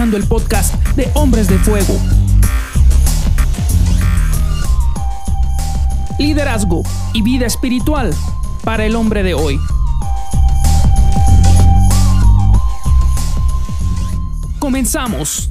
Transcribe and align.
El 0.00 0.26
podcast 0.26 0.74
de 0.96 1.10
Hombres 1.12 1.46
de 1.46 1.58
Fuego. 1.58 1.94
Liderazgo 6.18 6.82
y 7.12 7.20
vida 7.20 7.44
espiritual 7.44 8.10
para 8.64 8.86
el 8.86 8.96
hombre 8.96 9.22
de 9.22 9.34
hoy. 9.34 9.60
Comenzamos. 14.58 15.50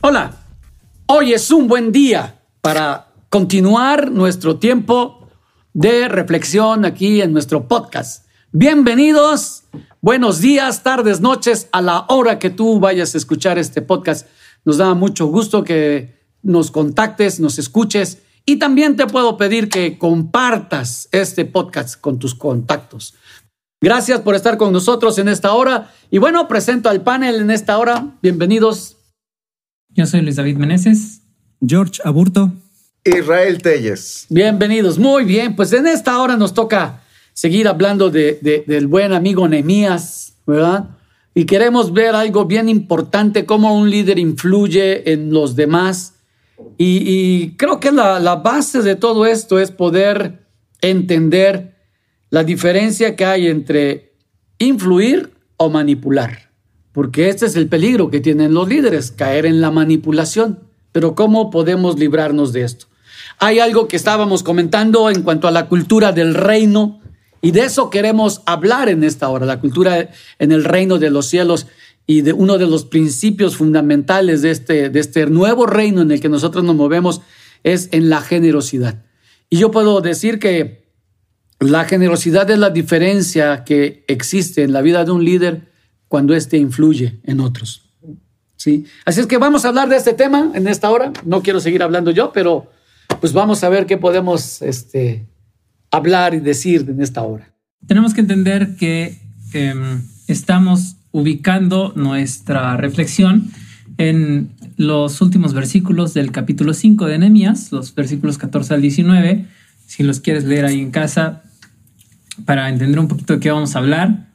Hola, 0.00 0.32
hoy 1.04 1.34
es 1.34 1.50
un 1.50 1.68
buen 1.68 1.92
día 1.92 2.40
para 2.62 3.08
continuar 3.28 4.10
nuestro 4.10 4.56
tiempo 4.58 5.23
de 5.74 6.08
reflexión 6.08 6.84
aquí 6.84 7.20
en 7.20 7.32
nuestro 7.32 7.66
podcast. 7.66 8.26
Bienvenidos, 8.52 9.64
buenos 10.00 10.40
días, 10.40 10.84
tardes, 10.84 11.20
noches, 11.20 11.68
a 11.72 11.82
la 11.82 12.06
hora 12.08 12.38
que 12.38 12.48
tú 12.48 12.78
vayas 12.78 13.14
a 13.14 13.18
escuchar 13.18 13.58
este 13.58 13.82
podcast. 13.82 14.28
Nos 14.64 14.78
da 14.78 14.94
mucho 14.94 15.26
gusto 15.26 15.64
que 15.64 16.14
nos 16.42 16.70
contactes, 16.70 17.40
nos 17.40 17.58
escuches 17.58 18.22
y 18.46 18.56
también 18.56 18.94
te 18.94 19.06
puedo 19.08 19.36
pedir 19.36 19.68
que 19.68 19.98
compartas 19.98 21.08
este 21.10 21.44
podcast 21.44 22.00
con 22.00 22.20
tus 22.20 22.36
contactos. 22.36 23.14
Gracias 23.82 24.20
por 24.20 24.36
estar 24.36 24.56
con 24.56 24.72
nosotros 24.72 25.18
en 25.18 25.28
esta 25.28 25.52
hora. 25.54 25.90
Y 26.10 26.18
bueno, 26.18 26.46
presento 26.46 26.88
al 26.88 27.02
panel 27.02 27.40
en 27.40 27.50
esta 27.50 27.76
hora. 27.78 28.16
Bienvenidos. 28.22 28.96
Yo 29.88 30.06
soy 30.06 30.20
Luis 30.22 30.36
David 30.36 30.56
Meneses. 30.56 31.22
George 31.60 32.00
Aburto. 32.04 32.52
Israel 33.04 33.60
Telles. 33.60 34.24
Bienvenidos. 34.30 34.98
Muy 34.98 35.24
bien, 35.24 35.54
pues 35.54 35.74
en 35.74 35.86
esta 35.86 36.18
hora 36.22 36.38
nos 36.38 36.54
toca 36.54 37.02
seguir 37.34 37.68
hablando 37.68 38.08
de, 38.08 38.64
del 38.66 38.86
buen 38.86 39.12
amigo 39.12 39.46
Nehemías, 39.46 40.36
¿verdad? 40.46 40.88
Y 41.34 41.44
queremos 41.44 41.92
ver 41.92 42.14
algo 42.14 42.46
bien 42.46 42.70
importante, 42.70 43.44
cómo 43.44 43.76
un 43.76 43.90
líder 43.90 44.18
influye 44.18 45.12
en 45.12 45.34
los 45.34 45.54
demás. 45.54 46.14
Y, 46.78 47.50
creo 47.56 47.78
que 47.78 47.92
la, 47.92 48.20
la 48.20 48.36
base 48.36 48.80
de 48.80 48.96
todo 48.96 49.26
esto 49.26 49.58
es 49.58 49.70
poder 49.70 50.46
entender 50.80 51.74
la 52.30 52.42
diferencia 52.42 53.16
que 53.16 53.26
hay 53.26 53.48
entre 53.48 54.14
influir 54.58 55.34
o 55.58 55.68
manipular. 55.68 56.50
Porque 56.92 57.28
este 57.28 57.44
es 57.46 57.56
el 57.56 57.68
peligro 57.68 58.10
que 58.10 58.20
tienen 58.20 58.54
los 58.54 58.66
líderes, 58.66 59.10
caer 59.10 59.44
en 59.44 59.60
la 59.60 59.70
manipulación. 59.70 60.60
Pero 60.92 61.14
¿cómo 61.14 61.50
podemos 61.50 61.98
librarnos 61.98 62.54
de 62.54 62.62
esto? 62.62 62.86
Hay 63.38 63.58
algo 63.58 63.88
que 63.88 63.96
estábamos 63.96 64.42
comentando 64.42 65.10
en 65.10 65.22
cuanto 65.22 65.48
a 65.48 65.50
la 65.50 65.68
cultura 65.68 66.12
del 66.12 66.34
reino 66.34 67.00
y 67.44 67.50
de 67.50 67.60
eso 67.60 67.90
queremos 67.90 68.40
hablar 68.46 68.88
en 68.88 69.04
esta 69.04 69.28
hora, 69.28 69.44
la 69.44 69.60
cultura 69.60 70.08
en 70.38 70.50
el 70.50 70.64
reino 70.64 70.98
de 70.98 71.10
los 71.10 71.26
cielos 71.26 71.66
y 72.06 72.22
de 72.22 72.32
uno 72.32 72.56
de 72.56 72.66
los 72.66 72.86
principios 72.86 73.56
fundamentales 73.56 74.40
de 74.40 74.50
este, 74.50 74.88
de 74.88 74.98
este 74.98 75.26
nuevo 75.26 75.66
reino 75.66 76.00
en 76.00 76.10
el 76.10 76.20
que 76.20 76.30
nosotros 76.30 76.64
nos 76.64 76.74
movemos 76.74 77.20
es 77.62 77.90
en 77.92 78.08
la 78.08 78.22
generosidad. 78.22 79.02
Y 79.50 79.58
yo 79.58 79.70
puedo 79.70 80.00
decir 80.00 80.38
que 80.38 80.84
la 81.60 81.84
generosidad 81.84 82.50
es 82.50 82.58
la 82.58 82.70
diferencia 82.70 83.64
que 83.64 84.04
existe 84.08 84.62
en 84.62 84.72
la 84.72 84.80
vida 84.82 85.04
de 85.04 85.10
un 85.10 85.24
líder 85.24 85.70
cuando 86.08 86.34
éste 86.34 86.56
influye 86.56 87.20
en 87.24 87.40
otros. 87.40 87.82
¿Sí? 88.56 88.86
Así 89.04 89.20
es 89.20 89.26
que 89.26 89.36
vamos 89.36 89.64
a 89.64 89.68
hablar 89.68 89.90
de 89.90 89.96
este 89.96 90.14
tema 90.14 90.50
en 90.54 90.66
esta 90.66 90.90
hora. 90.90 91.12
No 91.24 91.42
quiero 91.42 91.60
seguir 91.60 91.82
hablando 91.82 92.10
yo, 92.10 92.32
pero 92.32 92.70
pues 93.24 93.32
vamos 93.32 93.64
a 93.64 93.70
ver 93.70 93.86
qué 93.86 93.96
podemos 93.96 94.60
este, 94.60 95.24
hablar 95.90 96.34
y 96.34 96.40
decir 96.40 96.84
en 96.90 97.00
esta 97.00 97.22
hora. 97.22 97.54
Tenemos 97.86 98.12
que 98.12 98.20
entender 98.20 98.76
que 98.76 99.18
em, 99.54 100.02
estamos 100.28 100.96
ubicando 101.10 101.94
nuestra 101.96 102.76
reflexión 102.76 103.50
en 103.96 104.50
los 104.76 105.22
últimos 105.22 105.54
versículos 105.54 106.12
del 106.12 106.32
capítulo 106.32 106.74
5 106.74 107.06
de 107.06 107.18
Nehemías, 107.18 107.72
los 107.72 107.94
versículos 107.94 108.36
14 108.36 108.74
al 108.74 108.82
19. 108.82 109.46
Si 109.86 110.02
los 110.02 110.20
quieres 110.20 110.44
leer 110.44 110.66
ahí 110.66 110.78
en 110.78 110.90
casa 110.90 111.44
para 112.44 112.68
entender 112.68 112.98
un 112.98 113.08
poquito 113.08 113.32
de 113.32 113.40
qué 113.40 113.50
vamos 113.50 113.74
a 113.74 113.78
hablar 113.78 114.26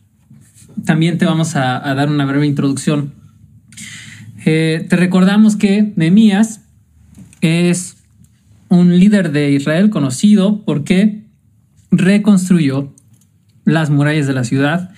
también 0.83 1.19
te 1.19 1.25
vamos 1.25 1.55
a, 1.55 1.81
dar 1.93 2.09
una 2.09 2.25
breve 2.25 2.47
introducción. 2.47 3.13
Eh, 4.45 4.87
te 4.89 4.95
recordamos 4.95 5.57
que 5.57 5.93
Nehemías 5.95 6.61
es 7.41 7.98
un 8.69 8.99
líder 8.99 9.31
de 9.31 9.51
Israel 9.51 9.89
conocido 9.89 10.63
porque 10.63 11.25
reconstruyó 11.91 12.93
las 13.65 13.89
murallas 13.89 14.27
de 14.27 14.33
la 14.33 14.43
ciudad 14.43 14.91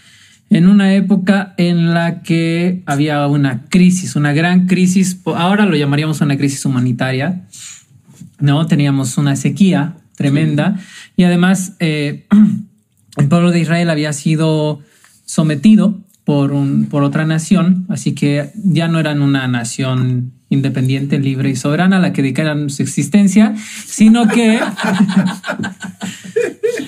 en 0.49 0.67
una 0.67 0.93
época 0.95 1.53
en 1.57 1.93
la 1.93 2.23
que 2.23 2.83
había 2.85 3.25
una 3.27 3.63
crisis, 3.69 4.17
una 4.17 4.33
gran 4.33 4.67
crisis, 4.67 5.21
ahora 5.25 5.65
lo 5.65 5.77
llamaríamos 5.77 6.19
una 6.19 6.37
crisis 6.37 6.65
humanitaria, 6.65 7.47
¿no? 8.39 8.67
Teníamos 8.67 9.17
una 9.17 9.37
sequía 9.37 9.95
tremenda 10.17 10.77
y 11.15 11.23
además 11.23 11.77
eh, 11.79 12.27
el 13.17 13.27
pueblo 13.29 13.51
de 13.51 13.61
Israel 13.61 13.89
había 13.89 14.11
sido 14.11 14.81
sometido 15.25 16.01
por, 16.25 16.51
un, 16.51 16.87
por 16.87 17.03
otra 17.03 17.25
nación, 17.25 17.85
así 17.87 18.13
que 18.13 18.51
ya 18.55 18.89
no 18.89 18.99
eran 18.99 19.21
una 19.21 19.47
nación 19.47 20.33
independiente, 20.51 21.17
libre 21.17 21.49
y 21.49 21.55
soberana 21.55 21.97
a 21.97 21.99
la 21.99 22.13
que 22.13 22.21
dedicaran 22.21 22.69
su 22.69 22.83
existencia, 22.83 23.55
sino 23.85 24.27
que, 24.27 24.59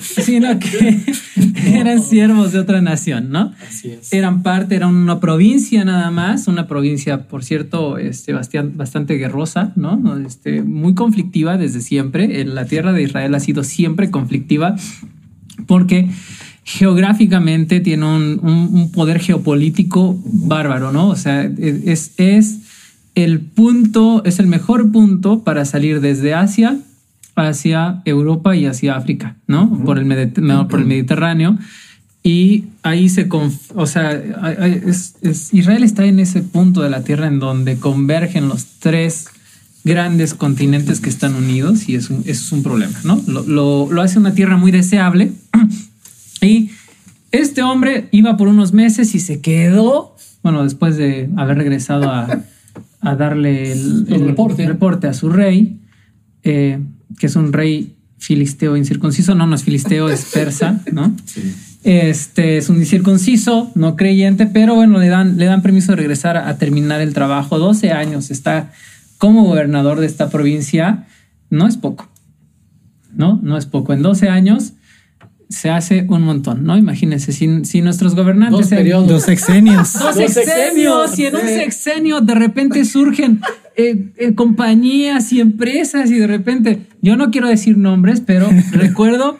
sino 0.00 0.58
que 0.58 1.00
eran 1.66 2.02
siervos 2.02 2.52
de 2.52 2.60
otra 2.60 2.82
nación, 2.82 3.30
¿no? 3.30 3.52
Eran 4.10 4.42
parte, 4.42 4.76
eran 4.76 4.94
una 4.94 5.18
provincia 5.18 5.82
nada 5.84 6.10
más, 6.10 6.46
una 6.46 6.68
provincia, 6.68 7.26
por 7.26 7.42
cierto, 7.42 7.96
este, 7.96 8.34
bastante, 8.34 8.76
bastante 8.76 9.14
guerrosa, 9.14 9.72
¿no? 9.76 10.18
Este, 10.18 10.62
muy 10.62 10.94
conflictiva 10.94 11.56
desde 11.56 11.80
siempre. 11.80 12.44
La 12.44 12.66
tierra 12.66 12.92
de 12.92 13.02
Israel 13.02 13.34
ha 13.34 13.40
sido 13.40 13.64
siempre 13.64 14.10
conflictiva 14.10 14.76
porque 15.66 16.10
geográficamente 16.64 17.80
tiene 17.80 18.04
un, 18.06 18.90
poder 18.92 19.20
geopolítico 19.20 20.20
bárbaro, 20.24 20.92
¿no? 20.92 21.08
O 21.08 21.16
sea, 21.16 21.44
es, 21.44 22.12
es 22.18 22.63
el 23.14 23.40
punto, 23.40 24.24
es 24.24 24.38
el 24.38 24.46
mejor 24.46 24.90
punto 24.90 25.44
para 25.44 25.64
salir 25.64 26.00
desde 26.00 26.34
Asia 26.34 26.78
hacia 27.36 28.02
Europa 28.04 28.54
y 28.56 28.66
hacia 28.66 28.96
África, 28.96 29.36
¿no? 29.46 29.82
por, 29.84 29.98
el 29.98 30.32
por 30.68 30.80
el 30.80 30.86
Mediterráneo. 30.86 31.58
Y 32.22 32.64
ahí 32.82 33.08
se, 33.08 33.28
o 33.74 33.86
sea, 33.86 34.22
Israel 35.52 35.84
está 35.84 36.06
en 36.06 36.18
ese 36.20 36.42
punto 36.42 36.80
de 36.82 36.90
la 36.90 37.04
Tierra 37.04 37.26
en 37.26 37.38
donde 37.38 37.76
convergen 37.76 38.48
los 38.48 38.64
tres 38.78 39.26
grandes 39.84 40.32
continentes 40.32 41.00
que 41.00 41.10
están 41.10 41.34
unidos 41.34 41.88
y 41.90 41.96
es 41.96 42.08
un, 42.08 42.22
es 42.24 42.50
un 42.50 42.62
problema, 42.62 42.98
¿no? 43.04 43.22
Lo, 43.26 43.42
lo, 43.42 43.92
lo 43.92 44.00
hace 44.00 44.18
una 44.18 44.32
tierra 44.32 44.56
muy 44.56 44.72
deseable 44.72 45.32
y 46.40 46.70
este 47.32 47.62
hombre 47.62 48.08
iba 48.10 48.38
por 48.38 48.48
unos 48.48 48.72
meses 48.72 49.14
y 49.14 49.20
se 49.20 49.42
quedó, 49.42 50.16
bueno, 50.42 50.64
después 50.64 50.96
de 50.96 51.28
haber 51.36 51.58
regresado 51.58 52.08
a, 52.08 52.44
darle 53.16 53.72
el, 53.72 54.06
reporte. 54.66 55.06
a 55.06 55.14
su 55.14 55.28
rey, 55.28 55.80
eh, 56.42 56.80
que 57.18 57.26
es 57.26 57.36
un 57.36 57.52
rey 57.52 57.96
filisteo 58.18 58.76
incircunciso, 58.76 59.34
no, 59.34 59.46
no 59.46 59.54
es 59.54 59.64
filisteo, 59.64 60.08
es 60.08 60.24
persa, 60.32 60.80
¿no? 60.92 61.14
Este 61.82 62.56
es 62.56 62.70
un 62.70 62.78
incircunciso, 62.78 63.70
no 63.74 63.94
creyente, 63.96 64.46
pero 64.46 64.74
bueno, 64.74 64.98
le 64.98 65.08
dan, 65.08 65.36
le 65.36 65.44
dan 65.44 65.60
permiso 65.60 65.92
de 65.92 65.96
regresar 65.96 66.36
a, 66.36 66.48
a 66.48 66.56
terminar 66.56 67.02
el 67.02 67.12
trabajo. 67.12 67.58
12 67.58 67.92
años 67.92 68.30
está 68.30 68.72
como 69.18 69.44
gobernador 69.44 70.00
de 70.00 70.06
esta 70.06 70.30
provincia, 70.30 71.06
no 71.50 71.68
es 71.68 71.76
poco, 71.76 72.08
¿no? 73.14 73.38
No 73.42 73.58
es 73.58 73.66
poco. 73.66 73.92
En 73.92 74.00
12 74.02 74.30
años 74.30 74.72
se 75.54 75.70
hace 75.70 76.04
un 76.08 76.22
montón, 76.22 76.64
¿no? 76.64 76.76
Imagínense, 76.76 77.32
si, 77.32 77.64
si 77.64 77.80
nuestros 77.80 78.14
gobernantes... 78.14 78.70
Dos, 78.70 79.08
dos 79.08 79.22
sexenios. 79.22 79.92
Dos 79.98 80.16
sexenios. 80.16 81.18
Y 81.18 81.26
en 81.26 81.36
un 81.36 81.42
sexenio 81.42 82.20
de 82.20 82.34
repente 82.34 82.84
surgen 82.84 83.40
eh, 83.76 84.12
eh, 84.16 84.34
compañías 84.34 85.32
y 85.32 85.40
empresas 85.40 86.10
y 86.10 86.18
de 86.18 86.26
repente, 86.26 86.86
yo 87.02 87.16
no 87.16 87.30
quiero 87.30 87.48
decir 87.48 87.76
nombres, 87.78 88.20
pero 88.20 88.48
recuerdo 88.72 89.38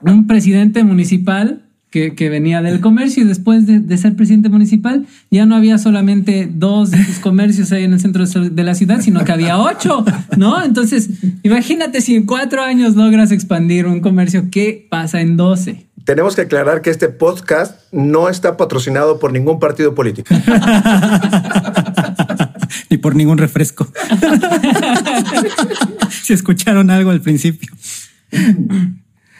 un 0.00 0.26
presidente 0.26 0.82
municipal 0.84 1.63
que, 1.94 2.28
venía 2.28 2.60
del 2.60 2.80
comercio 2.80 3.22
y 3.22 3.26
después 3.26 3.66
de, 3.66 3.98
ser 3.98 4.16
presidente 4.16 4.48
municipal 4.48 5.06
ya 5.30 5.46
no 5.46 5.54
había 5.54 5.78
solamente 5.78 6.48
dos 6.52 6.90
de 6.90 7.04
sus 7.04 7.20
comercios 7.20 7.70
ahí 7.70 7.84
en 7.84 7.92
el 7.92 8.00
centro 8.00 8.26
de 8.26 8.62
la 8.64 8.74
ciudad, 8.74 9.00
sino 9.00 9.24
que 9.24 9.30
había 9.30 9.58
ocho, 9.58 10.04
¿no? 10.36 10.64
Entonces, 10.64 11.08
imagínate 11.44 12.00
si 12.00 12.16
en 12.16 12.26
cuatro 12.26 12.62
años 12.62 12.96
logras 12.96 13.30
expandir 13.30 13.86
un 13.86 14.00
comercio, 14.00 14.46
¿qué 14.50 14.88
pasa 14.90 15.20
en 15.20 15.36
doce? 15.36 15.86
Tenemos 16.04 16.34
que 16.34 16.42
aclarar 16.42 16.82
que 16.82 16.90
este 16.90 17.08
podcast 17.08 17.80
no 17.92 18.28
está 18.28 18.56
patrocinado 18.56 19.20
por 19.20 19.32
ningún 19.32 19.60
partido 19.60 19.94
político. 19.94 20.34
Ni 22.90 22.98
por 22.98 23.14
ningún 23.14 23.38
refresco. 23.38 23.86
si 26.10 26.32
escucharon 26.32 26.90
algo 26.90 27.10
al 27.10 27.20
principio. 27.20 27.72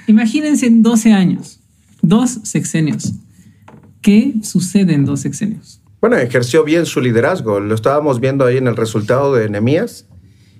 Imagínense 0.06 0.66
en 0.66 0.82
12 0.82 1.12
años, 1.12 1.53
dos 2.08 2.40
sexenios. 2.44 3.12
¿Qué 4.02 4.34
sucede 4.42 4.92
en 4.94 5.04
dos 5.04 5.20
sexenios? 5.20 5.80
Bueno, 6.00 6.16
ejerció 6.18 6.64
bien 6.64 6.84
su 6.84 7.00
liderazgo. 7.00 7.60
Lo 7.60 7.74
estábamos 7.74 8.20
viendo 8.20 8.44
ahí 8.44 8.58
en 8.58 8.66
el 8.66 8.76
resultado 8.76 9.34
de 9.34 9.48
Nehemías. 9.48 10.06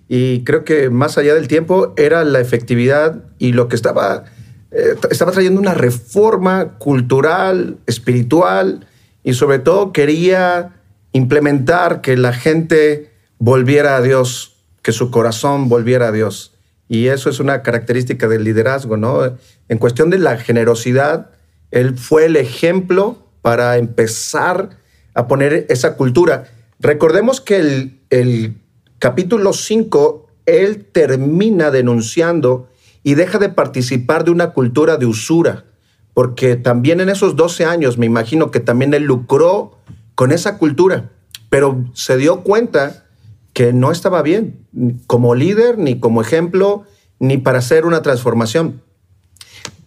Y 0.09 0.43
creo 0.45 0.65
que 0.65 0.91
más 0.91 1.19
allá 1.19 1.35
del 1.35 1.49
tiempo 1.49 1.93
era 1.97 2.25
la 2.25 2.41
efectividad 2.41 3.25
y 3.39 3.53
lo 3.53 3.69
que 3.69 3.77
estaba, 3.77 4.25
eh, 4.71 4.95
estaba 5.11 5.33
trayendo 5.33 5.61
una 5.61 5.75
reforma 5.75 6.79
cultural, 6.79 7.79
espiritual 7.87 8.87
y 9.23 9.35
sobre 9.35 9.59
todo 9.59 9.93
quería 9.93 10.81
implementar 11.13 12.01
que 12.01 12.17
la 12.17 12.33
gente 12.33 13.11
volviera 13.39 13.97
a 13.97 14.03
Dios, 14.03 14.57
que 14.83 14.93
su 14.93 15.11
corazón 15.11 15.69
volviera 15.69 16.09
a 16.09 16.13
Dios. 16.13 16.55
Y 16.89 17.09
eso 17.09 17.31
es 17.31 17.41
una 17.41 17.63
característica 17.63 18.29
del 18.29 18.45
liderazgo, 18.45 18.97
¿no? 18.97 19.37
En 19.69 19.79
cuestión 19.79 20.11
de 20.11 20.19
la 20.19 20.37
generosidad, 20.37 21.31
él 21.75 21.99
fue 21.99 22.27
el 22.27 22.37
ejemplo 22.37 23.19
para 23.43 23.79
empezar 23.79 24.79
a 25.13 25.27
poner 25.27 25.67
esa 25.69 25.97
cultura. 25.97 26.45
Recordemos 26.79 27.41
que 27.41 27.91
el, 28.11 28.61
capítulo 29.01 29.53
5, 29.53 30.29
él 30.47 30.87
termina 30.93 31.73
denunciando 31.73 32.69
y 33.03 33.15
deja 33.15 33.41
de 33.41 33.49
participar 33.49 34.25
de 34.25 34.31
una 34.31 34.53
cultura 34.53 34.99
de 34.99 35.07
usura, 35.07 35.65
porque 36.15 36.55
también 36.55 37.01
en 37.01 37.09
esos 37.09 37.35
12 37.35 37.65
años 37.65 37.99
me 37.99 38.07
imagino 38.07 38.53
que 38.53 38.61
también 38.61 38.95
él 38.95 39.03
lucró 39.03 39.77
con 40.15 40.31
esa 40.31 40.59
cultura, 40.59 41.11
pero 41.51 41.85
se 41.93 42.17
dio 42.17 42.43
cuenta 42.43 43.05
que 43.53 43.73
no 43.73 43.91
estaba 43.91 44.23
bien, 44.23 44.65
como 45.09 45.35
líder, 45.35 45.77
ni 45.77 45.99
como 45.99 46.23
ejemplo, 46.23 46.85
ni 47.19 47.37
para 47.37 47.59
hacer 47.59 47.85
una 47.85 48.01
transformación. 48.01 48.84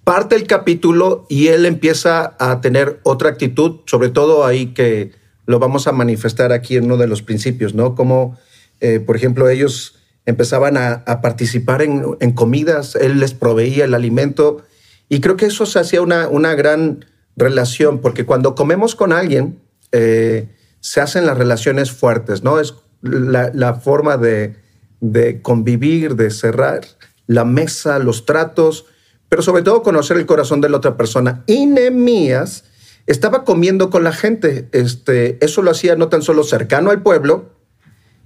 Parte 0.08 0.38
el 0.38 0.48
capítulo 0.48 1.26
y 1.28 1.50
él 1.50 1.66
empieza 1.66 2.38
a 2.40 2.62
tener 2.62 3.02
otra 3.04 3.28
actitud, 3.28 3.82
sobre 3.88 4.08
todo 4.08 4.46
ahí 4.46 4.68
que 4.68 5.12
lo 5.46 5.60
vamos 5.60 5.86
a 5.86 5.92
manifestar 5.92 6.54
aquí 6.54 6.78
en 6.78 6.86
uno 6.86 6.96
de 6.96 7.08
los 7.08 7.22
principios, 7.22 7.74
¿no? 7.74 7.94
Como, 7.94 8.38
eh, 8.80 9.02
por 9.02 9.18
ejemplo, 9.18 9.50
ellos 9.50 9.96
empezaban 10.26 10.78
a, 10.78 11.04
participar 11.22 11.82
en, 11.82 12.06
en, 12.22 12.32
comidas, 12.32 12.96
él 12.96 13.20
les 13.20 13.34
proveía 13.34 13.84
el 13.84 13.94
alimento 13.94 14.64
y 15.10 15.20
creo 15.20 15.36
que 15.36 15.48
eso 15.48 15.66
se 15.66 15.78
hacía 15.78 16.02
una, 16.02 16.30
una 16.30 16.56
gran 16.56 17.04
relación, 17.36 18.00
porque 18.00 18.26
cuando 18.26 18.56
comemos 18.56 18.96
con 18.96 19.12
alguien, 19.12 19.60
eh, 19.92 20.48
se 20.80 21.02
hacen 21.02 21.26
las 21.26 21.38
relaciones 21.38 21.92
fuertes, 21.92 22.44
¿no? 22.44 22.62
Es 22.62 22.76
la, 23.02 23.52
la 23.54 23.74
forma 23.74 24.16
de, 24.16 24.56
de, 25.02 25.42
convivir, 25.42 26.16
de 26.16 26.32
cerrar 26.32 26.86
la 27.26 27.44
mesa, 27.44 28.00
los 28.00 28.26
tratos, 28.26 28.86
pero 29.30 29.42
sobre 29.42 29.64
todo 29.64 29.84
conocer 29.84 30.18
el 30.18 30.26
corazón 30.26 30.62
de 30.62 30.70
la 30.70 30.78
otra 30.78 30.98
persona. 30.98 31.44
Y 31.48 31.66
Nehemías 31.66 32.66
estaba 33.06 33.44
comiendo 33.44 33.90
con 33.90 34.04
la 34.04 34.12
gente. 34.12 34.70
Este, 34.72 35.44
eso 35.44 35.62
lo 35.62 35.72
hacía 35.72 35.96
no 35.96 36.10
tan 36.10 36.22
solo 36.22 36.44
cercano 36.44 36.92
al 36.92 37.02
pueblo, 37.02 37.52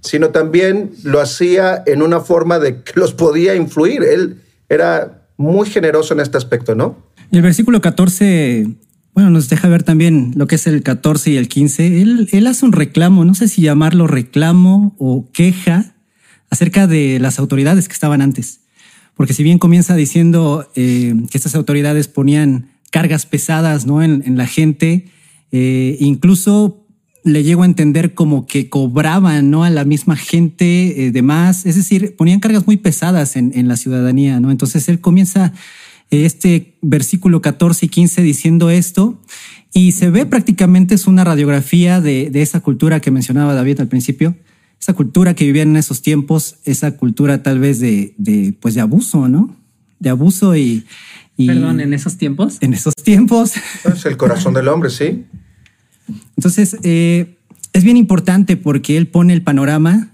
sino 0.00 0.30
también 0.30 0.92
lo 1.04 1.20
hacía 1.20 1.82
en 1.86 2.02
una 2.02 2.20
forma 2.20 2.58
de 2.58 2.82
que 2.82 2.92
los 2.96 3.14
podía 3.14 3.54
influir. 3.54 4.02
Él 4.02 4.42
era 4.68 5.26
muy 5.36 5.68
generoso 5.68 6.14
en 6.14 6.20
este 6.20 6.36
aspecto, 6.36 6.74
¿no? 6.74 6.96
El 7.30 7.42
versículo 7.42 7.80
14 7.80 8.66
bueno, 9.14 9.28
nos 9.28 9.50
deja 9.50 9.68
ver 9.68 9.82
también 9.82 10.32
lo 10.36 10.46
que 10.46 10.54
es 10.54 10.66
el 10.66 10.82
14 10.82 11.32
y 11.32 11.36
el 11.36 11.48
15. 11.48 12.00
Él, 12.00 12.28
él, 12.32 12.46
hace 12.46 12.64
un 12.64 12.72
reclamo, 12.72 13.24
no 13.26 13.34
sé 13.34 13.46
si 13.46 13.60
llamarlo 13.60 14.06
reclamo 14.06 14.96
o 14.98 15.30
queja 15.32 15.94
acerca 16.48 16.86
de 16.86 17.18
las 17.20 17.38
autoridades 17.38 17.88
que 17.88 17.94
estaban 17.94 18.22
antes. 18.22 18.61
Porque 19.14 19.34
si 19.34 19.42
bien 19.42 19.58
comienza 19.58 19.94
diciendo 19.94 20.68
eh, 20.74 21.14
que 21.30 21.38
estas 21.38 21.54
autoridades 21.54 22.08
ponían 22.08 22.70
cargas 22.90 23.26
pesadas 23.26 23.86
¿no? 23.86 24.02
en, 24.02 24.22
en 24.26 24.36
la 24.36 24.46
gente, 24.46 25.06
eh, 25.50 25.96
incluso 26.00 26.86
le 27.24 27.44
llego 27.44 27.62
a 27.62 27.66
entender 27.66 28.14
como 28.14 28.46
que 28.46 28.68
cobraban 28.68 29.50
¿no? 29.50 29.64
a 29.64 29.70
la 29.70 29.84
misma 29.84 30.16
gente 30.16 31.06
eh, 31.06 31.12
de 31.12 31.22
más, 31.22 31.66
es 31.66 31.76
decir, 31.76 32.16
ponían 32.16 32.40
cargas 32.40 32.66
muy 32.66 32.76
pesadas 32.76 33.36
en, 33.36 33.52
en 33.54 33.68
la 33.68 33.76
ciudadanía. 33.76 34.40
¿no? 34.40 34.50
Entonces 34.50 34.88
él 34.88 35.00
comienza 35.00 35.52
este 36.10 36.76
versículo 36.82 37.40
14 37.40 37.86
y 37.86 37.88
15 37.88 38.22
diciendo 38.22 38.70
esto 38.70 39.20
y 39.72 39.92
se 39.92 40.10
ve 40.10 40.26
prácticamente 40.26 40.94
es 40.94 41.06
una 41.06 41.24
radiografía 41.24 42.00
de, 42.00 42.28
de, 42.30 42.42
esa 42.42 42.60
cultura 42.60 43.00
que 43.00 43.10
mencionaba 43.10 43.54
David 43.54 43.80
al 43.80 43.88
principio, 43.88 44.36
esa 44.82 44.94
cultura 44.94 45.34
que 45.34 45.44
vivían 45.44 45.70
en 45.70 45.76
esos 45.76 46.02
tiempos, 46.02 46.56
esa 46.64 46.96
cultura 46.96 47.44
tal 47.44 47.60
vez 47.60 47.78
de, 47.78 48.14
de 48.18 48.52
pues 48.58 48.74
de 48.74 48.80
abuso, 48.80 49.28
¿no? 49.28 49.54
De 50.00 50.10
abuso 50.10 50.56
y, 50.56 50.84
y, 51.36 51.46
Perdón, 51.46 51.78
en 51.80 51.94
esos 51.94 52.16
tiempos. 52.16 52.58
En 52.60 52.74
esos 52.74 52.96
tiempos. 52.96 53.52
Es 53.84 54.04
el 54.06 54.16
corazón 54.16 54.54
del 54.54 54.66
hombre, 54.66 54.90
sí. 54.90 55.24
Entonces, 56.36 56.76
eh, 56.82 57.38
es 57.72 57.84
bien 57.84 57.96
importante 57.96 58.56
porque 58.56 58.96
él 58.96 59.06
pone 59.06 59.32
el 59.32 59.42
panorama 59.42 60.10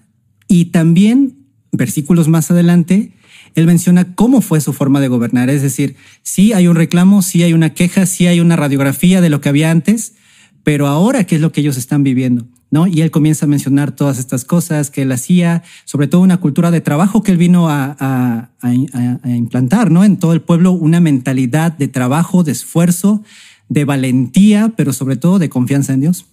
y 0.48 0.66
también 0.66 1.46
versículos 1.72 2.28
más 2.28 2.50
adelante 2.50 3.14
él 3.54 3.66
menciona 3.66 4.14
cómo 4.14 4.42
fue 4.42 4.60
su 4.60 4.74
forma 4.74 5.00
de 5.00 5.08
gobernar. 5.08 5.48
Es 5.48 5.62
decir, 5.62 5.96
sí 6.22 6.52
hay 6.52 6.68
un 6.68 6.76
reclamo, 6.76 7.22
sí 7.22 7.42
hay 7.42 7.54
una 7.54 7.72
queja, 7.72 8.04
sí 8.04 8.26
hay 8.26 8.40
una 8.40 8.56
radiografía 8.56 9.22
de 9.22 9.30
lo 9.30 9.40
que 9.40 9.48
había 9.48 9.70
antes, 9.70 10.14
pero 10.62 10.86
ahora 10.86 11.24
qué 11.24 11.36
es 11.36 11.40
lo 11.40 11.52
que 11.52 11.62
ellos 11.62 11.78
están 11.78 12.02
viviendo. 12.02 12.46
¿No? 12.70 12.86
Y 12.86 13.00
él 13.00 13.10
comienza 13.10 13.46
a 13.46 13.48
mencionar 13.48 13.92
todas 13.92 14.18
estas 14.18 14.44
cosas 14.44 14.90
que 14.90 15.02
él 15.02 15.12
hacía, 15.12 15.62
sobre 15.86 16.06
todo 16.06 16.20
una 16.20 16.36
cultura 16.36 16.70
de 16.70 16.82
trabajo 16.82 17.22
que 17.22 17.32
él 17.32 17.38
vino 17.38 17.70
a, 17.70 17.96
a, 17.98 18.50
a, 18.60 19.18
a 19.22 19.30
implantar, 19.30 19.90
¿no? 19.90 20.04
En 20.04 20.18
todo 20.18 20.34
el 20.34 20.42
pueblo, 20.42 20.72
una 20.72 21.00
mentalidad 21.00 21.72
de 21.72 21.88
trabajo, 21.88 22.44
de 22.44 22.52
esfuerzo, 22.52 23.22
de 23.70 23.86
valentía, 23.86 24.74
pero 24.76 24.92
sobre 24.92 25.16
todo 25.16 25.38
de 25.38 25.48
confianza 25.48 25.94
en 25.94 26.00
Dios. 26.00 26.26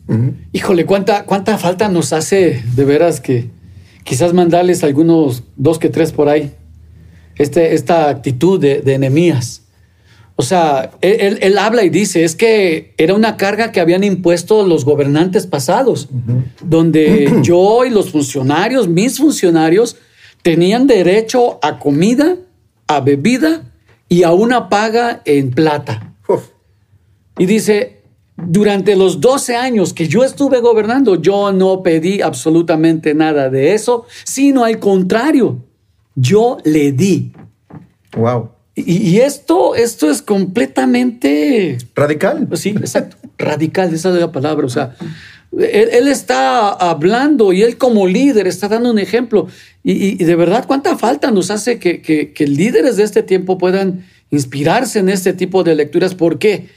Híjole, 0.51 0.85
¿cuánta, 0.85 1.23
cuánta 1.23 1.57
falta 1.57 1.87
nos 1.87 2.11
hace 2.11 2.63
de 2.75 2.83
veras 2.83 3.21
que 3.21 3.49
quizás 4.03 4.33
mandarles 4.33 4.83
algunos 4.83 5.43
dos 5.55 5.79
que 5.79 5.89
tres 5.89 6.11
por 6.11 6.27
ahí 6.27 6.51
este, 7.37 7.73
esta 7.73 8.09
actitud 8.09 8.59
de, 8.59 8.81
de 8.81 8.93
enemías. 8.93 9.63
O 10.37 10.43
sea, 10.43 10.91
él, 11.01 11.39
él, 11.41 11.57
habla 11.57 11.83
y 11.83 11.89
dice, 11.89 12.25
es 12.25 12.35
que 12.35 12.93
era 12.97 13.13
una 13.13 13.37
carga 13.37 13.71
que 13.71 13.79
habían 13.79 14.03
impuesto 14.03 14.67
los 14.67 14.83
gobernantes 14.83 15.47
pasados, 15.47 16.09
uh 16.11 16.15
-huh. 16.15 16.43
donde 16.61 17.31
yo 17.41 17.85
y 17.85 17.89
los 17.89 18.11
funcionarios, 18.11 18.89
mis 18.89 19.17
funcionarios, 19.17 19.95
tenían 20.41 20.87
derecho 20.87 21.57
a 21.61 21.79
comida, 21.79 22.35
a 22.87 22.99
bebida 22.99 23.71
y 24.09 24.23
a 24.23 24.33
una 24.33 24.67
paga 24.67 25.21
en 25.23 25.51
plata. 25.51 26.13
Uf. 26.27 26.43
Y 27.37 27.45
dice, 27.45 28.01
durante 28.35 28.95
los 28.95 29.21
12 29.21 29.55
años 29.55 29.93
que 29.93 30.07
yo 30.07 30.23
estuve 30.23 30.59
gobernando, 30.59 31.15
yo 31.15 31.53
no 31.53 31.81
pedí 31.81 32.21
absolutamente 32.21 33.13
nada 33.13 33.49
de 33.49 33.73
eso, 33.73 34.05
sino 34.25 34.65
al 34.65 34.79
contrario, 34.79 35.63
yo 36.15 36.57
le 36.65 36.91
di. 36.91 37.31
Wow. 38.17 38.54
Y, 38.75 39.09
y, 39.09 39.19
esto, 39.21 39.73
esto 39.73 40.09
es 40.11 40.21
completamente 40.21 41.77
radical. 41.95 42.47
Sí, 42.55 42.69
exacto. 42.71 43.15
radical, 43.37 43.93
esa 43.93 44.09
es 44.09 44.15
la 44.15 44.31
palabra. 44.33 44.65
O 44.65 44.69
sea, 44.69 44.95
él, 45.53 45.89
él, 45.93 46.07
está 46.09 46.71
hablando 46.71 47.53
y 47.53 47.61
él 47.61 47.77
como 47.77 48.05
líder 48.05 48.47
está 48.47 48.67
dando 48.67 48.91
un 48.91 48.99
ejemplo. 48.99 49.47
Y, 49.81 50.21
y 50.21 50.25
de 50.25 50.35
verdad, 50.35 50.65
¿cuánta 50.67 50.97
falta 50.97 51.31
nos 51.31 51.51
hace 51.51 51.79
que, 51.79 52.01
que, 52.01 52.33
que, 52.33 52.47
líderes 52.47 52.97
de 52.97 53.03
este 53.03 53.23
tiempo 53.23 53.57
puedan 53.57 54.05
inspirarse 54.29 54.99
en 54.99 55.07
este 55.07 55.31
tipo 55.31 55.63
de 55.63 55.75
lecturas? 55.75 56.13
¿Por 56.13 56.37
qué? 56.37 56.67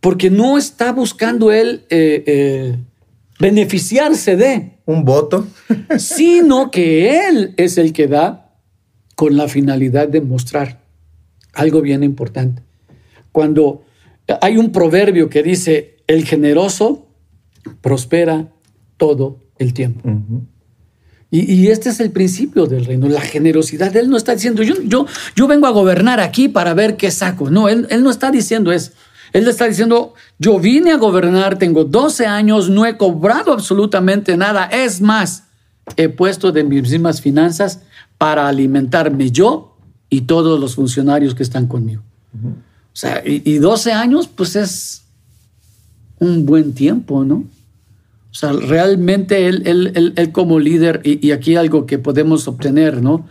Porque 0.00 0.30
no 0.30 0.58
está 0.58 0.92
buscando 0.92 1.52
él 1.52 1.84
eh, 1.88 2.24
eh, 2.26 2.76
beneficiarse 3.38 4.34
de 4.34 4.72
un 4.86 5.04
voto, 5.04 5.46
sino 5.98 6.72
que 6.72 7.28
él 7.28 7.54
es 7.56 7.78
el 7.78 7.92
que 7.92 8.08
da 8.08 8.50
con 9.14 9.36
la 9.36 9.46
finalidad 9.46 10.08
de 10.08 10.20
mostrar 10.20 10.83
algo 11.54 11.80
bien 11.80 12.02
importante. 12.02 12.62
Cuando 13.32 13.84
hay 14.40 14.56
un 14.56 14.72
proverbio 14.72 15.28
que 15.28 15.42
dice, 15.42 15.96
el 16.06 16.24
generoso 16.24 17.06
prospera 17.80 18.48
todo 18.96 19.38
el 19.58 19.74
tiempo. 19.74 20.08
Uh 20.08 20.12
-huh. 20.12 20.40
y, 21.30 21.52
y, 21.52 21.68
este 21.68 21.88
es 21.90 22.00
el 22.00 22.10
principio 22.10 22.66
del 22.66 22.84
reino, 22.84 23.08
la 23.08 23.20
generosidad. 23.20 23.94
Él 23.96 24.08
no 24.08 24.16
está 24.16 24.34
diciendo, 24.34 24.62
yo, 24.62 24.74
yo, 24.82 25.06
yo 25.34 25.46
vengo 25.46 25.66
a 25.66 25.70
gobernar 25.70 26.20
aquí 26.20 26.48
para 26.48 26.74
ver 26.74 26.96
qué 26.96 27.10
saco. 27.10 27.50
No, 27.50 27.68
él, 27.68 27.86
él 27.90 28.02
no 28.02 28.10
está 28.10 28.30
diciendo 28.30 28.72
eso. 28.72 28.92
Él 29.32 29.48
está 29.48 29.66
diciendo, 29.66 30.14
yo 30.38 30.60
vine 30.60 30.92
a 30.92 30.96
gobernar, 30.96 31.58
tengo 31.58 31.84
12 31.84 32.24
años, 32.24 32.70
no 32.70 32.86
he 32.86 32.96
cobrado 32.96 33.52
absolutamente 33.52 34.36
nada. 34.36 34.66
Es 34.66 35.00
más, 35.00 35.44
he 35.96 36.08
puesto 36.08 36.52
de 36.52 36.62
mis 36.62 36.88
mismas 36.88 37.20
finanzas 37.20 37.80
para 38.16 38.46
alimentarme 38.46 39.32
yo 39.32 39.73
y 40.14 40.20
todos 40.20 40.60
los 40.60 40.76
funcionarios 40.76 41.34
que 41.34 41.42
están 41.42 41.66
conmigo. 41.66 42.02
Uh 42.32 42.46
-huh. 42.46 42.52
O 42.52 42.96
sea, 42.96 43.22
y, 43.26 43.42
y, 43.44 43.58
12 43.58 43.92
años, 43.92 44.28
pues 44.28 44.54
es 44.54 45.02
un 46.20 46.46
buen 46.46 46.72
tiempo, 46.72 47.24
¿no? 47.24 47.36
O 47.36 48.36
sea, 48.36 48.52
realmente 48.52 49.48
él, 49.48 49.62
él, 49.66 49.90
él, 49.96 50.12
él 50.14 50.30
como 50.30 50.60
líder, 50.60 51.00
y, 51.02 51.26
y, 51.26 51.32
aquí 51.32 51.56
algo 51.56 51.86
que 51.86 51.98
podemos 51.98 52.46
obtener, 52.46 53.02
¿no? 53.02 53.26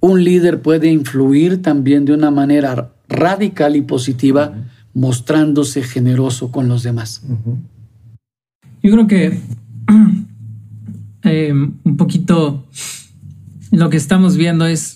Un 0.00 0.24
líder 0.24 0.60
puede 0.60 0.88
influir 0.88 1.62
también 1.62 2.04
de 2.04 2.12
una 2.12 2.32
manera 2.32 2.90
radical 3.08 3.76
y 3.76 3.82
positiva, 3.82 4.54
mostrándose 4.92 5.84
generoso 5.84 6.50
con 6.50 6.66
los 6.68 6.82
demás. 6.82 7.22
Yo 8.82 8.90
creo 8.90 9.06
que 9.06 9.38
eh, 11.22 11.52
un 11.52 11.96
poquito 11.96 12.64
lo 13.70 13.90
que 13.90 13.96
estamos 13.96 14.36
viendo 14.36 14.66
es 14.66 14.93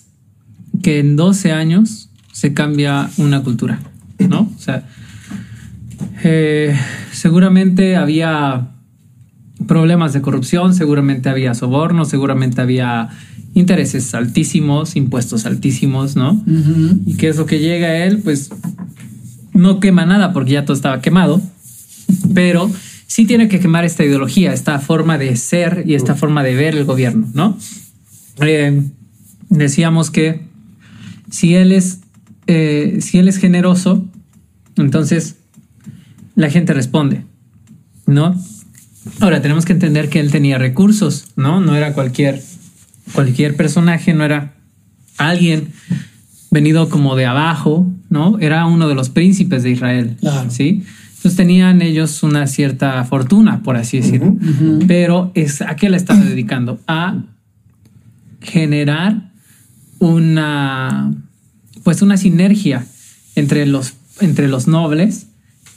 que 0.81 0.99
en 0.99 1.15
12 1.15 1.51
años 1.51 2.09
se 2.31 2.53
cambia 2.53 3.09
una 3.17 3.41
cultura, 3.43 3.79
¿no? 4.19 4.49
O 4.55 4.59
sea, 4.59 4.87
eh, 6.23 6.77
seguramente 7.11 7.95
había 7.95 8.69
problemas 9.67 10.13
de 10.13 10.21
corrupción, 10.21 10.73
seguramente 10.73 11.29
había 11.29 11.53
soborno, 11.53 12.05
seguramente 12.05 12.61
había 12.61 13.09
intereses 13.53 14.13
altísimos, 14.13 14.95
impuestos 14.95 15.45
altísimos, 15.45 16.15
¿no? 16.15 16.41
Y 17.05 17.15
qué 17.15 17.29
es 17.29 17.37
lo 17.37 17.45
que 17.45 17.59
llega 17.59 17.87
a 17.87 18.05
él, 18.05 18.19
pues 18.23 18.49
no 19.53 19.79
quema 19.79 20.05
nada 20.05 20.31
porque 20.31 20.53
ya 20.53 20.65
todo 20.65 20.75
estaba 20.75 21.01
quemado, 21.01 21.41
pero 22.33 22.71
sí 23.07 23.25
tiene 23.25 23.49
que 23.49 23.59
quemar 23.59 23.85
esta 23.85 24.05
ideología, 24.05 24.53
esta 24.53 24.79
forma 24.79 25.17
de 25.17 25.35
ser 25.35 25.83
y 25.85 25.95
esta 25.95 26.15
forma 26.15 26.43
de 26.43 26.55
ver 26.55 26.75
el 26.75 26.85
gobierno, 26.85 27.27
¿no? 27.33 27.57
Eh, 28.41 28.81
decíamos 29.49 30.11
que 30.11 30.48
si 31.29 31.55
él 31.55 31.71
es, 31.71 31.99
eh, 32.47 32.99
si 33.01 33.19
él 33.19 33.27
es 33.27 33.37
generoso, 33.37 34.05
entonces 34.77 35.37
la 36.35 36.49
gente 36.49 36.73
responde, 36.73 37.23
¿no? 38.05 38.35
Ahora 39.19 39.41
tenemos 39.41 39.65
que 39.65 39.73
entender 39.73 40.09
que 40.09 40.19
él 40.19 40.31
tenía 40.31 40.57
recursos, 40.57 41.27
¿no? 41.35 41.61
No 41.61 41.75
era 41.75 41.93
cualquier, 41.93 42.41
cualquier 43.13 43.55
personaje, 43.55 44.13
no 44.13 44.23
era 44.23 44.53
alguien 45.17 45.69
venido 46.51 46.89
como 46.89 47.15
de 47.15 47.25
abajo, 47.25 47.91
¿no? 48.09 48.39
Era 48.39 48.65
uno 48.65 48.87
de 48.87 48.95
los 48.95 49.09
príncipes 49.09 49.63
de 49.63 49.71
Israel, 49.71 50.17
¿sí? 50.49 50.83
Entonces 51.17 51.35
tenían 51.35 51.81
ellos 51.81 52.23
una 52.23 52.47
cierta 52.47 53.03
fortuna, 53.03 53.61
por 53.61 53.75
así 53.75 53.99
decirlo. 53.99 54.37
Pero 54.87 55.31
es 55.35 55.61
a 55.61 55.75
qué 55.75 55.89
le 55.89 55.97
estaba 55.97 56.21
dedicando? 56.21 56.79
A 56.87 57.17
generar 58.39 59.28
una, 59.99 61.13
pues 61.83 62.01
una 62.01 62.17
sinergia 62.17 62.85
entre 63.35 63.65
los, 63.65 63.93
entre 64.21 64.47
los 64.47 64.67
nobles 64.67 65.27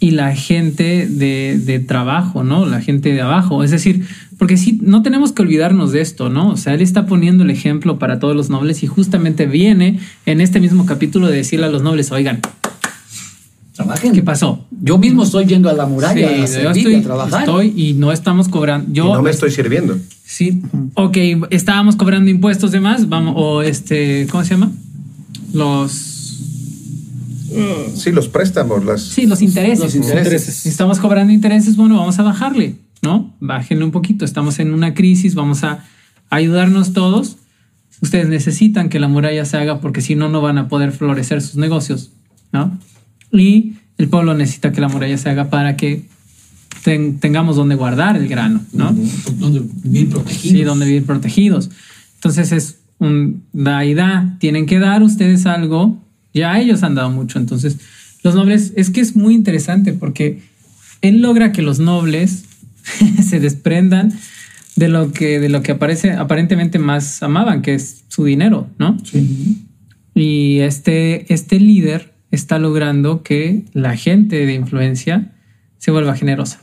y 0.00 0.10
la 0.12 0.34
gente 0.34 1.06
de, 1.08 1.60
de, 1.64 1.78
trabajo, 1.78 2.42
¿no? 2.42 2.66
La 2.66 2.80
gente 2.80 3.12
de 3.12 3.20
abajo. 3.20 3.62
Es 3.62 3.70
decir, 3.70 4.04
porque 4.36 4.56
sí, 4.56 4.80
no 4.82 5.02
tenemos 5.02 5.30
que 5.30 5.42
olvidarnos 5.42 5.92
de 5.92 6.00
esto, 6.00 6.28
¿no? 6.28 6.48
O 6.48 6.56
sea, 6.56 6.74
él 6.74 6.82
está 6.82 7.06
poniendo 7.06 7.44
el 7.44 7.50
ejemplo 7.50 8.00
para 8.00 8.18
todos 8.18 8.34
los 8.34 8.50
nobles 8.50 8.82
y 8.82 8.88
justamente 8.88 9.46
viene 9.46 10.00
en 10.26 10.40
este 10.40 10.58
mismo 10.58 10.86
capítulo 10.86 11.28
de 11.28 11.36
decirle 11.36 11.66
a 11.66 11.70
los 11.70 11.82
nobles, 11.82 12.10
oigan, 12.10 12.40
Trabajen. 13.72 14.12
¿Qué 14.12 14.22
pasó? 14.22 14.66
Yo 14.82 14.98
mismo 14.98 15.22
estoy 15.22 15.46
yendo 15.46 15.70
a 15.70 15.72
la 15.72 15.86
muralla 15.86 16.42
a, 16.42 16.46
servir, 16.46 16.78
estoy, 16.78 16.94
a 16.96 17.02
trabajar. 17.02 17.40
Estoy 17.40 17.72
y 17.74 17.94
no 17.94 18.12
estamos 18.12 18.48
cobrando. 18.48 18.92
Yo 18.92 19.08
y 19.08 19.12
no 19.12 19.22
me 19.22 19.30
estoy 19.30 19.50
sirviendo. 19.50 19.98
Sí. 20.24 20.60
Ok, 20.94 21.16
estábamos 21.50 21.96
cobrando 21.96 22.30
impuestos 22.30 22.70
de 22.70 22.80
más. 22.80 23.08
Vamos, 23.08 23.34
o 23.36 23.62
este, 23.62 24.26
¿cómo 24.30 24.44
se 24.44 24.50
llama? 24.50 24.72
Los. 25.54 25.92
Sí, 27.94 28.12
los 28.12 28.28
préstamos, 28.28 28.84
las. 28.84 29.02
Sí, 29.02 29.26
los 29.26 29.40
intereses. 29.40 29.80
Los 29.80 29.94
intereses. 29.94 30.66
Estamos 30.66 30.98
cobrando 30.98 31.32
intereses, 31.32 31.76
bueno, 31.76 31.96
vamos 31.96 32.18
a 32.18 32.22
bajarle, 32.22 32.76
¿no? 33.02 33.34
Bájenle 33.40 33.84
un 33.84 33.90
poquito. 33.90 34.24
Estamos 34.24 34.58
en 34.58 34.72
una 34.72 34.94
crisis, 34.94 35.34
vamos 35.34 35.64
a 35.64 35.84
ayudarnos 36.28 36.92
todos. 36.92 37.36
Ustedes 38.02 38.28
necesitan 38.28 38.88
que 38.88 38.98
la 38.98 39.08
muralla 39.08 39.44
se 39.44 39.56
haga 39.56 39.80
porque 39.80 40.00
si 40.00 40.14
no, 40.14 40.28
no 40.28 40.40
van 40.40 40.58
a 40.58 40.68
poder 40.68 40.92
florecer 40.92 41.40
sus 41.40 41.56
negocios, 41.56 42.10
¿no? 42.52 42.78
Y 43.32 43.74
el 43.98 44.08
pueblo 44.08 44.34
necesita 44.34 44.72
que 44.72 44.80
la 44.80 44.88
muralla 44.88 45.16
se 45.16 45.30
haga 45.30 45.48
para 45.50 45.76
que 45.76 46.04
tengamos 46.82 47.56
donde 47.56 47.74
guardar 47.74 48.16
el 48.16 48.28
grano, 48.28 48.60
¿no? 48.72 48.94
Donde 49.38 49.62
vivir 49.84 50.10
protegidos. 50.10 50.58
Sí, 50.58 50.62
donde 50.64 50.86
vivir 50.86 51.04
protegidos. 51.04 51.70
Entonces 52.16 52.52
es 52.52 52.78
un 52.98 53.44
da 53.52 53.84
y 53.84 53.94
da. 53.94 54.36
Tienen 54.38 54.66
que 54.66 54.78
dar 54.78 55.02
ustedes 55.02 55.46
algo. 55.46 56.02
Ya 56.34 56.58
ellos 56.58 56.82
han 56.82 56.94
dado 56.94 57.10
mucho. 57.10 57.38
Entonces, 57.38 57.78
los 58.22 58.34
nobles, 58.34 58.72
es 58.76 58.90
que 58.90 59.00
es 59.00 59.16
muy 59.16 59.34
interesante 59.34 59.92
porque 59.92 60.40
él 61.00 61.20
logra 61.20 61.52
que 61.52 61.62
los 61.62 61.78
nobles 61.78 62.44
se 63.28 63.40
desprendan 63.40 64.12
de 64.76 64.88
lo 64.88 65.12
que, 65.12 65.38
de 65.38 65.48
lo 65.48 65.62
que 65.62 65.72
aparece, 65.72 66.12
aparentemente 66.12 66.78
más 66.78 67.22
amaban, 67.22 67.62
que 67.62 67.74
es 67.74 68.04
su 68.08 68.24
dinero, 68.24 68.68
¿no? 68.78 68.96
Sí. 69.04 69.58
Y 70.14 70.60
este, 70.60 71.32
este 71.32 71.60
líder 71.60 72.11
está 72.32 72.58
logrando 72.58 73.22
que 73.22 73.64
la 73.72 73.96
gente 73.96 74.44
de 74.46 74.54
influencia 74.54 75.32
se 75.78 75.90
vuelva 75.92 76.16
generosa. 76.16 76.62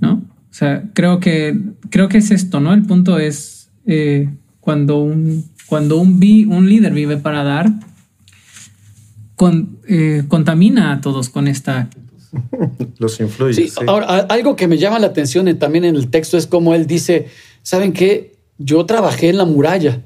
¿No? 0.00 0.12
O 0.50 0.52
sea, 0.52 0.84
creo 0.92 1.20
que, 1.20 1.58
creo 1.88 2.08
que 2.08 2.18
es 2.18 2.30
esto, 2.30 2.60
¿no? 2.60 2.74
El 2.74 2.82
punto 2.82 3.18
es 3.18 3.70
eh, 3.86 4.28
cuando 4.60 4.98
un, 4.98 5.46
cuando 5.66 5.96
un, 5.96 6.20
vi, 6.20 6.44
un 6.44 6.68
líder 6.68 6.92
vive 6.92 7.16
para 7.16 7.42
dar, 7.44 7.70
con, 9.36 9.78
eh, 9.88 10.24
contamina 10.28 10.92
a 10.92 11.00
todos 11.00 11.28
con 11.30 11.48
esta. 11.48 11.88
Los 12.98 13.18
influye. 13.20 13.54
Sí, 13.54 13.68
sí. 13.68 13.80
ahora, 13.86 14.06
algo 14.28 14.54
que 14.56 14.68
me 14.68 14.76
llama 14.78 14.98
la 14.98 15.06
atención 15.08 15.48
en- 15.48 15.58
también 15.58 15.84
en 15.84 15.96
el 15.96 16.08
texto 16.10 16.36
es 16.36 16.46
como 16.46 16.74
él 16.74 16.86
dice, 16.86 17.26
¿saben 17.62 17.92
qué? 17.92 18.36
Yo 18.58 18.84
trabajé 18.86 19.30
en 19.30 19.38
la 19.38 19.44
muralla. 19.46 20.02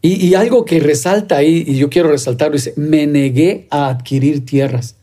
Y, 0.00 0.24
y 0.26 0.34
algo 0.34 0.64
que 0.64 0.78
resalta 0.80 1.36
ahí, 1.36 1.64
y 1.66 1.76
yo 1.76 1.90
quiero 1.90 2.10
resaltarlo, 2.10 2.54
dice, 2.56 2.72
me 2.76 3.06
negué 3.06 3.66
a 3.70 3.88
adquirir 3.88 4.46
tierras. 4.46 4.94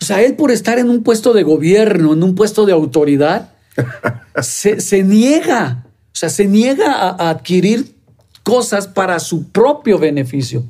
O 0.00 0.04
sea, 0.04 0.20
él 0.22 0.34
por 0.34 0.50
estar 0.50 0.78
en 0.78 0.90
un 0.90 1.02
puesto 1.02 1.32
de 1.32 1.42
gobierno, 1.42 2.12
en 2.12 2.22
un 2.22 2.34
puesto 2.34 2.66
de 2.66 2.72
autoridad, 2.72 3.52
se, 4.42 4.80
se 4.80 5.02
niega, 5.02 5.84
o 5.86 6.16
sea, 6.16 6.28
se 6.28 6.46
niega 6.46 6.92
a, 6.92 7.10
a 7.10 7.30
adquirir 7.30 7.94
cosas 8.42 8.86
para 8.88 9.18
su 9.20 9.48
propio 9.48 9.98
beneficio. 9.98 10.64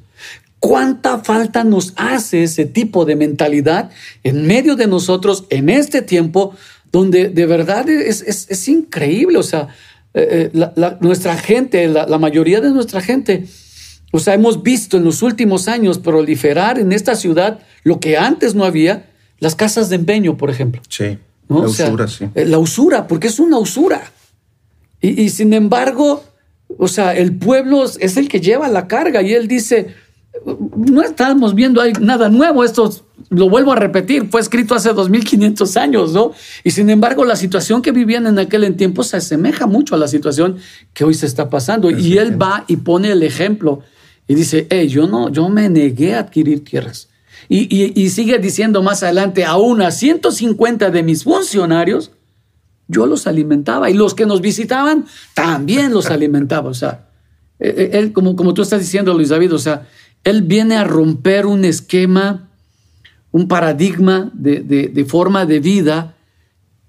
¿Cuánta 0.58 1.18
falta 1.18 1.64
nos 1.64 1.92
hace 1.96 2.42
ese 2.42 2.64
tipo 2.66 3.04
de 3.04 3.16
mentalidad 3.16 3.90
en 4.24 4.46
medio 4.46 4.74
de 4.76 4.86
nosotros 4.86 5.44
en 5.50 5.68
este 5.68 6.02
tiempo 6.02 6.54
donde 6.92 7.28
de 7.28 7.46
verdad 7.46 7.88
es, 7.88 8.22
es- 8.22 8.46
es 8.50 8.68
increíble? 8.68 9.38
O 9.38 9.42
sea, 9.42 9.68
eh, 10.16 10.28
eh, 10.30 10.50
la- 10.52 10.72
la- 10.76 10.98
nuestra 11.00 11.36
gente, 11.36 11.86
la, 11.88 12.06
la 12.06 12.18
mayoría 12.18 12.60
de 12.60 12.70
nuestra 12.70 13.00
gente, 13.00 13.46
o 14.12 14.18
sea, 14.18 14.34
hemos 14.34 14.62
visto 14.62 14.96
en 14.96 15.04
los 15.04 15.22
últimos 15.22 15.68
años 15.68 15.98
proliferar 15.98 16.78
en 16.78 16.90
esta 16.92 17.14
ciudad 17.14 17.60
lo 17.84 18.00
que 18.00 18.16
antes 18.16 18.54
no 18.54 18.64
había, 18.64 19.10
las 19.38 19.54
casas 19.54 19.88
de 19.90 19.96
empeño, 19.96 20.36
por 20.36 20.48
ejemplo. 20.50 20.80
Sí. 20.88 21.18
¿no? 21.48 21.60
La 21.60 21.66
O 21.66 21.68
sea, 21.68 21.86
usura, 21.88 22.08
sí. 22.08 22.24
eh, 22.34 22.44
La 22.46 22.58
usura, 22.58 23.06
porque 23.06 23.28
es 23.28 23.38
una 23.38 23.58
usura. 23.58 24.10
Y, 25.00 25.20
y 25.22 25.28
sin 25.30 25.52
embargo, 25.52 26.24
o 26.78 26.88
sea, 26.88 27.14
el 27.14 27.36
pueblo 27.36 27.84
es 27.84 28.16
el 28.16 28.28
que 28.28 28.40
lleva 28.40 28.68
la 28.68 28.88
carga 28.88 29.22
y 29.22 29.32
él 29.34 29.46
dice, 29.46 29.94
no 30.76 31.02
estamos 31.02 31.54
viendo 31.54 31.82
nada 32.00 32.28
nuevo, 32.28 32.64
esto 32.64 32.90
lo 33.30 33.48
vuelvo 33.48 33.72
a 33.72 33.76
repetir, 33.76 34.28
fue 34.30 34.40
escrito 34.40 34.74
hace 34.74 34.92
2500 34.92 35.76
años, 35.76 36.12
¿no? 36.12 36.32
Y 36.62 36.70
sin 36.70 36.90
embargo, 36.90 37.24
la 37.24 37.34
situación 37.36 37.82
que 37.82 37.90
vivían 37.92 38.26
en 38.26 38.38
aquel 38.38 38.74
tiempo 38.76 39.02
se 39.02 39.16
asemeja 39.16 39.66
mucho 39.66 39.94
a 39.94 39.98
la 39.98 40.06
situación 40.08 40.56
que 40.94 41.04
hoy 41.04 41.14
se 41.14 41.26
está 41.26 41.48
pasando. 41.50 41.90
Y 41.90 42.18
él 42.18 42.40
va 42.40 42.64
y 42.68 42.76
pone 42.76 43.10
el 43.10 43.22
ejemplo 43.22 43.80
y 44.28 44.34
dice, 44.34 44.66
hey, 44.70 44.88
yo 44.88 45.06
no, 45.06 45.30
yo 45.30 45.48
me 45.48 45.68
negué 45.68 46.14
a 46.14 46.20
adquirir 46.20 46.64
tierras. 46.64 47.08
Y, 47.48 47.60
y- 47.74 47.92
y 48.00 48.10
sigue 48.10 48.38
diciendo 48.38 48.82
más 48.82 49.02
adelante, 49.02 49.44
aún 49.44 49.80
a 49.82 49.90
150 49.90 50.90
de 50.90 51.02
mis 51.02 51.24
funcionarios, 51.24 52.12
yo 52.88 53.06
los 53.06 53.26
alimentaba 53.26 53.90
y 53.90 53.94
los 53.94 54.14
que 54.14 54.26
nos 54.26 54.40
visitaban 54.40 55.06
también 55.34 55.92
los 55.92 56.06
alimentaba. 56.10 56.70
O 56.70 56.74
sea, 56.74 57.08
eh, 57.58 57.74
eh, 57.76 57.90
él, 57.98 58.12
como, 58.12 58.36
como 58.36 58.52
tú 58.54 58.62
estás 58.62 58.80
diciendo, 58.80 59.14
Luis 59.14 59.30
David, 59.30 59.52
o 59.54 59.58
sea, 59.58 59.86
él 60.26 60.42
viene 60.42 60.76
a 60.76 60.84
romper 60.84 61.46
un 61.46 61.64
esquema, 61.64 62.48
un 63.32 63.48
paradigma 63.48 64.30
de, 64.34 64.60
de- 64.60 64.88
de 64.88 65.04
forma 65.04 65.46
de 65.46 65.60
vida 65.60 66.14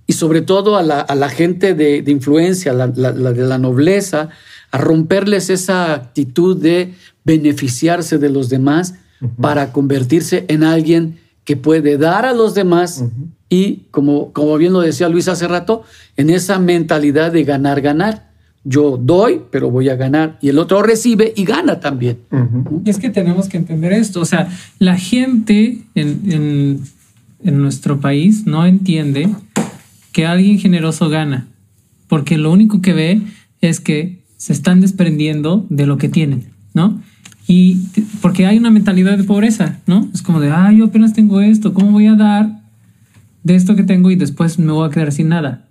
y 0.08 0.14
sobre 0.14 0.42
todo 0.42 0.76
a 0.78 0.84
la, 0.84 1.00
a 1.02 1.16
la 1.16 1.30
gente 1.30 1.74
de, 1.74 2.02
de 2.02 2.12
influencia, 2.12 2.74
la, 2.74 2.88
la- 2.96 3.12
la 3.12 3.32
de 3.34 3.44
la 3.46 3.58
nobleza, 3.58 4.30
a 4.72 4.78
romperles 4.78 5.50
esa 5.50 5.94
actitud 5.94 6.58
de 6.62 6.94
beneficiarse 7.24 8.18
de 8.18 8.30
los 8.30 8.50
demás 8.50 8.96
para 9.42 9.72
convertirse 9.72 10.46
en 10.48 10.64
alguien 10.64 11.20
que 11.44 11.58
puede 11.58 11.98
dar 11.98 12.26
a 12.26 12.34
los 12.34 12.54
demás 12.54 13.04
y, 13.50 13.86
como, 13.92 14.32
como 14.34 14.58
bien 14.58 14.74
lo 14.74 14.82
decía 14.82 15.10
Luis 15.10 15.28
hace 15.28 15.48
rato, 15.48 15.84
en 16.18 16.30
esa 16.30 16.60
mentalidad 16.60 17.32
de 17.32 17.44
ganar, 17.44 17.82
ganar. 17.82 18.27
Yo 18.70 18.98
doy, 18.98 19.42
pero 19.52 19.72
voy 19.72 19.88
a 19.90 19.96
ganar. 19.96 20.38
Y 20.42 20.50
el 20.50 20.60
otro 20.60 20.82
recibe 20.84 21.34
y 21.36 21.46
gana 21.46 21.80
también. 21.80 22.18
Y 22.86 22.90
es 22.90 22.98
que 22.98 23.10
tenemos 23.10 23.48
que 23.48 23.58
entender 23.58 23.94
esto. 23.94 24.20
O 24.22 24.26
sea, 24.26 24.50
la 24.80 24.98
gente 24.98 25.80
en, 25.96 26.22
en- 26.32 26.82
en 27.44 27.62
nuestro 27.62 28.00
país 28.00 28.46
no 28.46 28.66
entiende 28.66 29.30
que 30.12 30.26
alguien 30.26 30.58
generoso 30.60 31.08
gana, 31.10 31.48
porque 32.08 32.38
lo 32.38 32.52
único 32.52 32.82
que 32.82 32.94
ve 32.94 33.22
es 33.62 33.80
que 33.80 34.24
se 34.38 34.54
están 34.54 34.82
desprendiendo 34.82 35.66
de 35.70 35.86
lo 35.86 35.98
que 35.98 36.10
tienen, 36.10 36.46
¿no? 36.74 37.00
Y 37.48 37.78
porque 38.22 38.46
hay 38.48 38.58
una 38.58 38.72
mentalidad 38.72 39.18
de 39.18 39.24
pobreza, 39.24 39.80
¿no? 39.88 40.10
Es 40.14 40.22
como 40.22 40.40
de, 40.42 40.50
ah, 40.50 40.72
yo 40.74 40.86
apenas 40.86 41.14
tengo 41.14 41.40
esto, 41.42 41.74
¿cómo 41.74 41.92
voy 41.92 42.08
a 42.08 42.16
dar 42.16 42.60
de 43.44 43.56
esto 43.56 43.76
que 43.76 43.84
tengo 43.84 44.12
y 44.12 44.16
después 44.16 44.58
me 44.60 44.72
voy 44.74 44.88
a 44.88 44.92
quedar 44.92 45.12
sin 45.12 45.30
nada? 45.30 45.66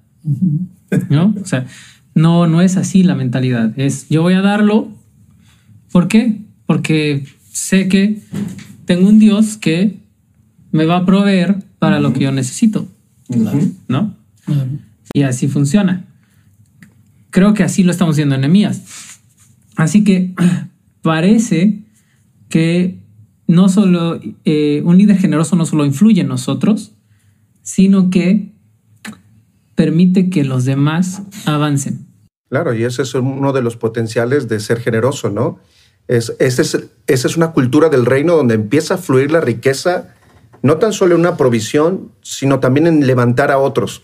¿No? 1.11 1.35
O 1.43 1.47
sea, 1.47 1.67
no, 2.17 2.47
no 2.47 2.63
es 2.63 2.79
así 2.79 3.03
la 3.03 3.15
mentalidad. 3.15 3.79
Es, 3.79 4.09
yo 4.09 4.23
voy 4.23 4.33
a 4.33 4.41
darlo. 4.41 4.89
¿Por 5.93 6.09
qué? 6.09 6.41
Porque 6.65 7.27
sé 7.53 7.89
que 7.89 8.23
tengo 8.87 9.07
un 9.07 9.19
Dios 9.19 9.59
que 9.59 10.01
me 10.73 10.87
va 10.87 10.97
a 10.97 11.05
proveer 11.05 11.63
para 11.79 12.01
lo 12.01 12.15
que 12.15 12.21
yo 12.21 12.33
necesito. 12.33 12.89
¿No? 13.87 14.17
Y 15.13 15.23
así 15.23 15.47
funciona. 15.47 16.07
Creo 17.29 17.53
que 17.53 17.63
así 17.63 17.83
lo 17.83 17.93
estamos 17.93 18.17
viendo 18.17 18.35
en 18.35 18.45
Emías. 18.45 19.21
Así 19.77 20.03
que 20.03 20.35
parece 21.03 21.83
que 22.49 22.99
no 23.47 23.69
solo 23.69 24.19
eh, 24.47 24.81
un 24.87 24.97
líder 24.97 25.19
generoso 25.19 25.55
no 25.55 25.67
solo 25.67 25.85
influye 25.85 26.23
en 26.23 26.29
nosotros, 26.29 26.93
sino 27.61 28.09
que 28.09 28.55
permite 29.75 30.31
que 30.31 30.45
los 30.45 30.65
demás 30.65 31.23
avancen. 31.45 32.06
Claro, 32.49 32.75
y 32.75 32.85
ese 32.85 33.03
es 33.03 33.15
uno 33.15 33.53
de 33.53 33.63
los 33.63 33.77
potenciales 33.77 34.49
de 34.49 34.61
ser 34.61 34.81
generoso, 34.81 35.31
¿no? 35.31 35.59
Es, 36.09 36.35
esa 36.39 36.79
es 37.07 37.37
una 37.37 37.53
cultura 37.53 37.89
del 37.89 38.07
reino 38.07 38.37
donde 38.37 38.55
empieza 38.55 38.95
a 38.95 38.99
fluir 38.99 39.33
la 39.33 39.41
riqueza, 39.41 40.15
no 40.63 40.79
tan 40.79 40.93
solo 40.93 41.15
en 41.15 41.21
una 41.21 41.37
provisión, 41.37 42.13
sino 42.23 42.61
también 42.61 42.87
en 42.87 43.07
levantar 43.07 43.51
a 43.51 43.59
otros. 43.59 44.03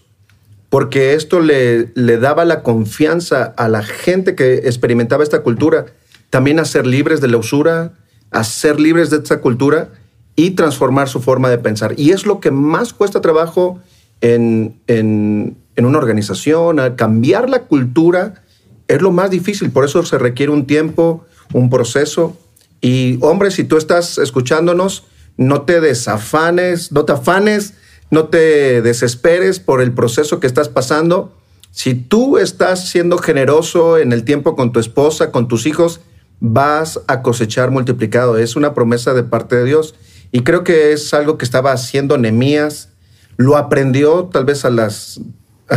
Porque 0.68 1.14
esto 1.14 1.38
le, 1.40 1.92
le 1.94 2.18
daba 2.18 2.44
la 2.44 2.62
confianza 2.62 3.54
a 3.56 3.68
la 3.68 3.82
gente 3.82 4.34
que 4.34 4.54
experimentaba 4.54 5.22
esta 5.22 5.42
cultura, 5.42 5.86
también 6.30 6.58
a 6.58 6.64
ser 6.64 6.86
libres 6.86 7.20
de 7.20 7.28
la 7.28 7.36
usura, 7.36 7.92
a 8.32 8.42
ser 8.42 8.80
libres 8.80 9.10
de 9.10 9.18
esta 9.18 9.40
cultura 9.40 9.90
y 10.34 10.52
transformar 10.52 11.08
su 11.08 11.20
forma 11.20 11.50
de 11.50 11.58
pensar. 11.58 11.94
Y 11.98 12.10
es 12.10 12.26
lo 12.26 12.40
que 12.40 12.50
más 12.50 12.92
cuesta 12.92 13.20
trabajo 13.20 13.80
en, 14.20 14.80
en, 14.86 15.58
en 15.76 15.86
una 15.86 15.98
organización, 15.98 16.80
a 16.80 16.96
cambiar 16.96 17.48
la 17.48 17.64
cultura 17.64 18.42
es 18.88 19.00
lo 19.00 19.10
más 19.10 19.30
difícil, 19.30 19.70
por 19.70 19.84
eso 19.84 20.04
se 20.04 20.18
requiere 20.18 20.52
un 20.52 20.66
tiempo, 20.66 21.24
un 21.52 21.70
proceso. 21.70 22.36
Y 22.80 23.18
hombre, 23.22 23.50
si 23.50 23.64
tú 23.64 23.76
estás 23.78 24.18
escuchándonos, 24.18 25.04
no 25.36 25.62
te 25.62 25.80
desafanes, 25.80 26.92
no 26.92 27.04
te 27.04 27.12
afanes, 27.12 27.74
no 28.10 28.28
te 28.28 28.82
desesperes 28.82 29.60
por 29.60 29.80
el 29.80 29.92
proceso 29.92 30.40
que 30.40 30.46
estás 30.46 30.68
pasando. 30.68 31.34
Si 31.70 31.94
tú 31.94 32.36
estás 32.36 32.90
siendo 32.90 33.16
generoso 33.16 33.96
en 33.96 34.12
el 34.12 34.24
tiempo 34.24 34.56
con 34.56 34.72
tu 34.72 34.80
esposa, 34.80 35.30
con 35.30 35.48
tus 35.48 35.64
hijos, 35.64 36.00
vas 36.40 37.00
a 37.06 37.22
cosechar 37.22 37.70
multiplicado. 37.70 38.36
Es 38.36 38.56
una 38.56 38.74
promesa 38.74 39.14
de 39.14 39.22
parte 39.22 39.56
de 39.56 39.64
Dios. 39.64 39.94
Y 40.32 40.40
creo 40.40 40.64
que 40.64 40.92
es 40.92 41.14
algo 41.14 41.38
que 41.38 41.46
estaba 41.46 41.72
haciendo 41.72 42.18
Nemías. 42.18 42.90
Lo 43.38 43.56
aprendió 43.56 44.24
tal 44.24 44.44
vez 44.44 44.66
a 44.66 44.70
las 44.70 45.20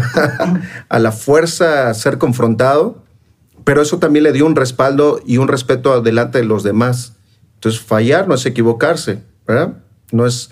a 0.90 1.00
la 1.00 1.12
fuerza 1.12 1.94
ser 1.94 2.18
confrontado, 2.18 3.04
pero 3.64 3.82
eso 3.82 4.00
también 4.00 4.24
le 4.24 4.32
dio 4.32 4.46
un 4.46 4.56
respaldo 4.56 5.22
y 5.25 5.38
un 5.38 5.48
respeto 5.48 6.02
delante 6.02 6.40
de 6.40 6.46
los 6.46 6.64
demás. 6.64 7.14
Entonces, 7.56 7.82
fallar 7.82 8.28
no 8.28 8.36
es 8.36 8.46
equivocarse, 8.46 9.24
¿verdad? 9.48 9.74
No, 10.12 10.25
es, 10.25 10.52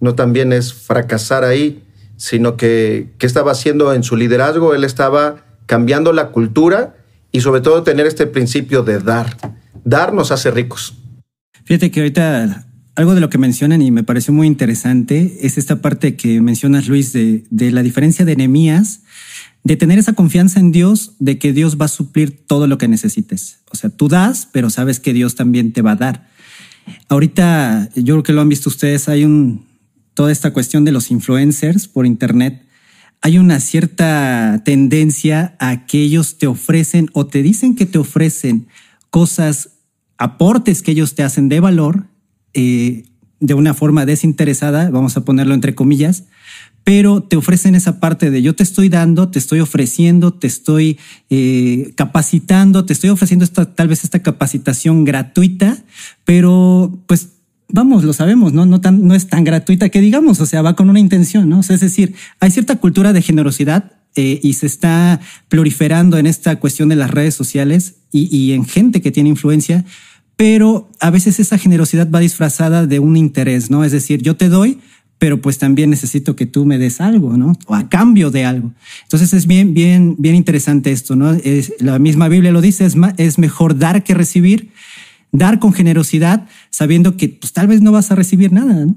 no 0.00 0.14
también 0.14 0.52
es 0.52 0.72
fracasar 0.72 1.44
ahí, 1.44 1.84
sino 2.16 2.56
que 2.56 3.12
¿qué 3.18 3.26
estaba 3.26 3.52
haciendo 3.52 3.92
en 3.92 4.02
su 4.02 4.16
liderazgo? 4.16 4.74
Él 4.74 4.84
estaba 4.84 5.44
cambiando 5.66 6.12
la 6.12 6.28
cultura 6.28 6.96
y 7.32 7.40
sobre 7.40 7.60
todo 7.60 7.82
tener 7.82 8.06
este 8.06 8.26
principio 8.26 8.82
de 8.82 9.00
dar. 9.00 9.36
Dar 9.84 10.14
nos 10.14 10.30
hace 10.30 10.50
ricos. 10.50 10.94
Fíjate 11.64 11.90
que 11.90 12.00
ahorita 12.00 12.66
algo 12.96 13.14
de 13.14 13.20
lo 13.20 13.28
que 13.28 13.38
mencionan 13.38 13.82
y 13.82 13.90
me 13.90 14.04
pareció 14.04 14.32
muy 14.32 14.46
interesante 14.46 15.38
es 15.42 15.58
esta 15.58 15.80
parte 15.80 16.14
que 16.14 16.40
mencionas, 16.40 16.86
Luis, 16.86 17.12
de, 17.12 17.44
la 17.50 17.82
diferencia 17.82 18.24
de 18.24 18.36
Nehemías, 18.36 19.00
de 19.64 19.76
tener 19.76 19.98
esa 19.98 20.12
confianza 20.12 20.60
en 20.60 20.70
Dios, 20.70 21.14
de 21.18 21.38
que 21.38 21.52
Dios 21.52 21.80
va 21.80 21.86
a 21.86 21.88
suplir 21.88 22.46
todo 22.46 22.66
lo 22.66 22.78
que 22.78 22.86
necesites. 22.86 23.58
O 23.70 23.76
sea, 23.76 23.90
tú 23.90 24.08
das, 24.08 24.48
pero 24.52 24.70
sabes 24.70 25.00
que 25.00 25.12
Dios 25.12 25.34
también 25.34 25.72
te 25.72 25.82
va 25.82 25.92
a 25.92 25.96
dar. 25.96 26.28
Ahorita, 27.08 27.88
yo 27.96 28.14
creo 28.14 28.22
que 28.22 28.32
lo 28.32 28.42
han 28.42 28.48
visto 28.48 28.68
ustedes, 28.68 29.08
hay 29.08 29.24
un, 29.24 29.66
toda 30.12 30.30
esta 30.30 30.52
cuestión 30.52 30.84
de 30.84 30.92
los 30.92 31.10
influencers 31.10 31.88
por 31.88 32.06
Internet. 32.06 32.64
Hay 33.22 33.38
una 33.38 33.58
cierta 33.58 34.62
tendencia 34.64 35.56
a 35.58 35.86
que 35.86 36.02
ellos 36.02 36.38
te 36.38 36.46
ofrecen 36.46 37.08
o 37.14 37.26
te 37.26 37.42
dicen 37.42 37.74
que 37.74 37.86
te 37.86 37.98
ofrecen 37.98 38.68
cosas, 39.10 39.70
aportes 40.18 40.82
que 40.82 40.92
ellos 40.92 41.14
te 41.14 41.22
hacen 41.22 41.48
de 41.48 41.58
valor 41.58 42.13
eh, 42.54 43.04
de 43.40 43.54
una 43.54 43.74
forma 43.74 44.06
desinteresada, 44.06 44.90
vamos 44.90 45.16
a 45.16 45.24
ponerlo 45.24 45.54
entre 45.54 45.74
comillas, 45.74 46.24
pero 46.84 47.22
te 47.22 47.36
ofrecen 47.36 47.74
esa 47.74 47.98
parte 47.98 48.30
de 48.30 48.42
yo 48.42 48.54
te 48.54 48.62
estoy 48.62 48.88
dando, 48.88 49.30
te 49.30 49.38
estoy 49.38 49.60
ofreciendo, 49.60 50.34
te 50.34 50.46
estoy 50.46 50.98
eh, 51.30 51.92
capacitando, 51.96 52.84
te 52.84 52.92
estoy 52.92 53.10
ofreciendo 53.10 53.44
esta, 53.44 53.74
tal 53.74 53.88
vez 53.88 54.04
esta 54.04 54.22
capacitación 54.22 55.04
gratuita, 55.04 55.78
pero 56.24 57.02
pues 57.06 57.30
vamos, 57.68 58.04
lo 58.04 58.12
sabemos, 58.12 58.52
¿no? 58.52 58.66
No, 58.66 58.80
tan, 58.80 59.06
no 59.06 59.14
es 59.14 59.28
tan 59.28 59.44
gratuita 59.44 59.88
que 59.88 60.00
digamos, 60.00 60.40
o 60.40 60.46
sea, 60.46 60.62
va 60.62 60.76
con 60.76 60.90
una 60.90 61.00
intención, 61.00 61.48
¿no? 61.48 61.60
es 61.60 61.80
decir, 61.80 62.14
hay 62.38 62.50
cierta 62.50 62.76
cultura 62.76 63.12
de 63.12 63.22
generosidad 63.22 63.92
eh, 64.14 64.38
y 64.42 64.52
se 64.52 64.66
está 64.66 65.20
proliferando 65.48 66.18
en 66.18 66.26
esta 66.26 66.56
cuestión 66.56 66.90
de 66.90 66.96
las 66.96 67.10
redes 67.10 67.34
sociales 67.34 67.96
y, 68.12 68.34
y 68.34 68.52
en 68.52 68.64
gente 68.64 69.00
que 69.00 69.10
tiene 69.10 69.30
influencia, 69.30 69.84
pero 70.36 70.90
a 71.00 71.10
veces 71.10 71.38
esa 71.40 71.58
generosidad 71.58 72.10
va 72.10 72.20
disfrazada 72.20 72.86
de 72.86 72.98
un 72.98 73.16
interés, 73.16 73.70
¿no? 73.70 73.84
Es 73.84 73.92
decir, 73.92 74.22
yo 74.22 74.36
te 74.36 74.48
doy, 74.48 74.78
pero 75.18 75.40
pues 75.40 75.58
también 75.58 75.90
necesito 75.90 76.36
que 76.36 76.46
tú 76.46 76.64
me 76.64 76.78
des 76.78 77.00
algo, 77.00 77.36
¿no? 77.36 77.52
O 77.66 77.74
a 77.74 77.88
cambio 77.88 78.30
de 78.30 78.44
algo. 78.44 78.72
Entonces 79.04 79.32
es 79.32 79.46
bien, 79.46 79.74
bien, 79.74 80.16
bien 80.18 80.34
interesante 80.34 80.90
esto, 80.90 81.16
¿no? 81.16 81.32
Es, 81.32 81.72
la 81.78 81.98
misma 81.98 82.28
Biblia 82.28 82.52
lo 82.52 82.60
dice, 82.60 82.84
es, 82.84 82.96
es 83.16 83.38
mejor 83.38 83.78
dar 83.78 84.02
que 84.02 84.14
recibir, 84.14 84.70
dar 85.30 85.60
con 85.60 85.72
generosidad, 85.72 86.46
sabiendo 86.70 87.16
que 87.16 87.28
pues 87.28 87.52
tal 87.52 87.68
vez 87.68 87.80
no 87.80 87.92
vas 87.92 88.10
a 88.10 88.16
recibir 88.16 88.52
nada, 88.52 88.86
¿no? 88.86 88.96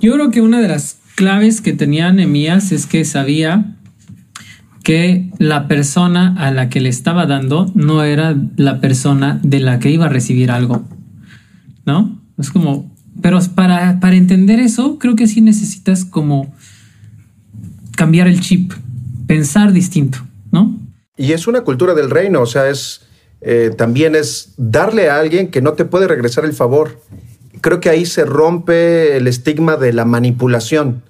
Yo 0.00 0.14
creo 0.14 0.30
que 0.30 0.40
una 0.40 0.60
de 0.60 0.68
las 0.68 0.98
claves 1.14 1.60
que 1.60 1.72
tenía 1.72 2.12
Nehemías 2.12 2.70
es 2.72 2.86
que 2.86 3.04
sabía 3.04 3.76
que 4.88 5.28
la 5.36 5.68
persona 5.68 6.34
a 6.38 6.50
la 6.50 6.70
que 6.70 6.80
le 6.80 6.88
estaba 6.88 7.26
dando 7.26 7.70
no 7.74 8.04
era 8.04 8.34
la 8.56 8.80
persona 8.80 9.38
de 9.42 9.60
la 9.60 9.80
que 9.80 9.90
iba 9.90 10.06
a 10.06 10.08
recibir 10.08 10.50
algo. 10.50 10.82
¿No? 11.84 12.18
Es 12.38 12.48
como, 12.48 12.90
pero 13.20 13.38
para, 13.54 14.00
para 14.00 14.16
entender 14.16 14.60
eso, 14.60 14.98
creo 14.98 15.14
que 15.14 15.26
sí 15.26 15.42
necesitas 15.42 16.06
como 16.06 16.54
cambiar 17.96 18.28
el 18.28 18.40
chip, 18.40 18.72
pensar 19.26 19.74
distinto, 19.74 20.20
¿no? 20.52 20.80
Y 21.18 21.32
es 21.32 21.46
una 21.46 21.60
cultura 21.60 21.92
del 21.92 22.08
reino, 22.08 22.40
o 22.40 22.46
sea, 22.46 22.70
es 22.70 23.02
eh, 23.42 23.70
también 23.76 24.14
es 24.14 24.54
darle 24.56 25.10
a 25.10 25.18
alguien 25.18 25.48
que 25.48 25.60
no 25.60 25.74
te 25.74 25.84
puede 25.84 26.08
regresar 26.08 26.46
el 26.46 26.54
favor. 26.54 27.02
Creo 27.60 27.80
que 27.80 27.90
ahí 27.90 28.06
se 28.06 28.24
rompe 28.24 29.18
el 29.18 29.26
estigma 29.26 29.76
de 29.76 29.92
la 29.92 30.06
manipulación 30.06 31.02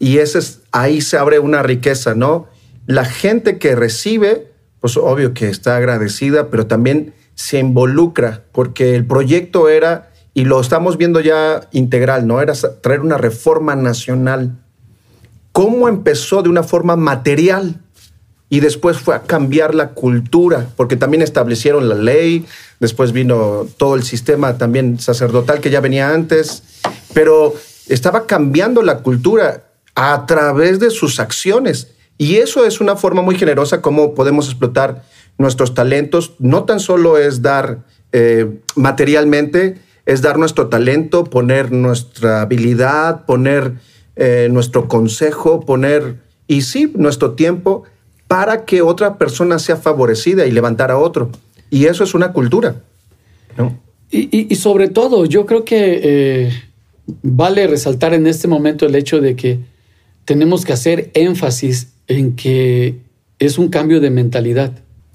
y 0.00 0.18
es, 0.18 0.62
ahí 0.72 1.00
se 1.00 1.18
abre 1.18 1.38
una 1.38 1.62
riqueza, 1.62 2.16
¿no? 2.16 2.50
La 2.86 3.04
gente 3.04 3.58
que 3.58 3.74
recibe, 3.74 4.52
pues 4.80 4.96
obvio 4.96 5.34
que 5.34 5.48
está 5.48 5.76
agradecida, 5.76 6.48
pero 6.50 6.66
también 6.66 7.14
se 7.34 7.58
involucra 7.58 8.44
porque 8.52 8.94
el 8.94 9.06
proyecto 9.06 9.68
era, 9.68 10.10
y 10.34 10.44
lo 10.44 10.60
estamos 10.60 10.96
viendo 10.96 11.20
ya 11.20 11.68
integral, 11.72 12.26
¿no? 12.26 12.40
Era 12.40 12.54
traer 12.80 13.00
una 13.00 13.18
reforma 13.18 13.76
nacional. 13.76 14.58
¿Cómo 15.52 15.88
empezó 15.88 16.42
de 16.42 16.48
una 16.48 16.62
forma 16.62 16.96
material? 16.96 17.80
y 18.52 18.60
después 18.60 18.98
fue 18.98 19.14
a 19.14 19.22
cambiar 19.22 19.74
la 19.74 19.92
cultura, 19.92 20.66
porque 20.76 20.96
también 20.96 21.22
establecieron 21.22 21.88
la 21.88 21.94
ley, 21.94 22.44
después 22.80 23.12
vino 23.12 23.66
todo 23.78 23.94
el 23.94 24.02
sistema 24.02 24.58
también 24.58 25.00
sacerdotal 25.00 25.60
que 25.60 25.70
ya 25.70 25.80
venía 25.80 26.12
antes, 26.12 26.62
pero 27.14 27.54
estaba 27.88 28.26
cambiando 28.26 28.82
la 28.82 28.98
cultura 28.98 29.70
a 29.94 30.26
través 30.26 30.80
de 30.80 30.90
sus 30.90 31.18
acciones. 31.18 31.92
Y 32.22 32.36
eso 32.36 32.64
es 32.64 32.80
una 32.80 32.94
forma 32.94 33.20
muy 33.20 33.34
generosa 33.34 33.82
como 33.82 34.14
podemos 34.14 34.46
explotar 34.46 35.02
nuestros 35.38 35.74
talentos. 35.74 36.34
No 36.38 36.62
tan 36.62 36.78
solo 36.78 37.18
es 37.18 37.42
dar 37.42 37.80
eh, 38.12 38.60
materialmente, 38.76 39.78
es 40.06 40.22
dar 40.22 40.38
nuestro 40.38 40.68
talento, 40.68 41.24
poner 41.24 41.72
nuestra 41.72 42.42
habilidad, 42.42 43.26
poner 43.26 43.72
eh, 44.14 44.46
nuestro 44.52 44.86
consejo, 44.86 45.62
poner, 45.66 46.20
y 46.46 46.62
sí, 46.62 46.92
nuestro 46.94 47.32
tiempo 47.32 47.82
para 48.28 48.66
que 48.66 48.82
otra 48.82 49.18
persona 49.18 49.58
sea 49.58 49.74
favorecida 49.74 50.46
y 50.46 50.52
levantar 50.52 50.92
a 50.92 50.98
otro. 50.98 51.28
Y 51.70 51.86
eso 51.86 52.04
es 52.04 52.14
una 52.14 52.32
cultura. 52.32 52.76
Y, 54.12 54.54
sobre 54.54 54.88
todo, 54.90 55.24
yo 55.24 55.44
creo 55.44 55.64
que 55.64 56.00
eh, 56.04 56.52
vale 57.24 57.66
resaltar 57.66 58.14
en 58.14 58.28
este 58.28 58.46
momento 58.46 58.86
el 58.86 58.94
hecho 58.94 59.20
de 59.20 59.34
que 59.34 59.58
tenemos 60.24 60.64
que 60.64 60.72
hacer 60.72 61.10
énfasis 61.14 61.91
en 62.08 62.36
que 62.36 63.00
es 63.38 63.58
un 63.58 63.68
cambio 63.68 64.00
de 64.00 64.10
mentalidad. 64.10 64.72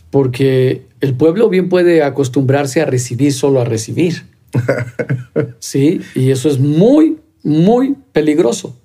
porque 0.09 0.87
el 1.01 1.15
pueblo 1.15 1.49
bien 1.49 1.67
puede 1.67 2.01
acostumbrarse 2.01 2.81
a 2.81 2.85
recibir 2.85 3.33
solo 3.33 3.59
a 3.59 3.65
recibir. 3.65 4.23
sí, 5.59 6.01
y 6.15 6.31
eso 6.31 6.49
es 6.49 6.59
muy, 6.59 7.17
muy 7.43 7.95
peligroso. 8.13 8.75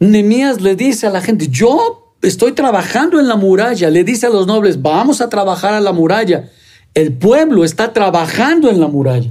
Nemías 0.00 0.60
le 0.60 0.74
dice 0.74 1.06
a 1.06 1.10
la 1.10 1.20
gente, 1.20 1.48
yo 1.48 2.14
estoy 2.22 2.52
trabajando 2.52 3.20
en 3.20 3.28
la 3.28 3.36
muralla, 3.36 3.90
le 3.90 4.02
dice 4.02 4.26
a 4.26 4.30
los 4.30 4.46
nobles, 4.46 4.82
vamos 4.82 5.20
a 5.20 5.28
trabajar 5.28 5.74
a 5.74 5.80
la 5.80 5.92
muralla. 5.92 6.50
El 6.94 7.12
pueblo 7.12 7.64
está 7.64 7.92
trabajando 7.92 8.70
en 8.70 8.80
la 8.80 8.88
muralla. 8.88 9.30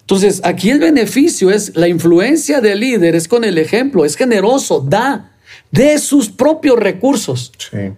Entonces, 0.00 0.40
aquí 0.44 0.70
el 0.70 0.78
beneficio 0.78 1.50
es 1.50 1.76
la 1.76 1.88
influencia 1.88 2.60
del 2.60 2.80
líder, 2.80 3.16
es 3.16 3.26
con 3.26 3.42
el 3.42 3.58
ejemplo, 3.58 4.04
es 4.04 4.16
generoso, 4.16 4.84
da 4.86 5.32
de 5.70 5.98
sus 5.98 6.28
propios 6.28 6.78
recursos. 6.78 7.52
Sí. 7.58 7.92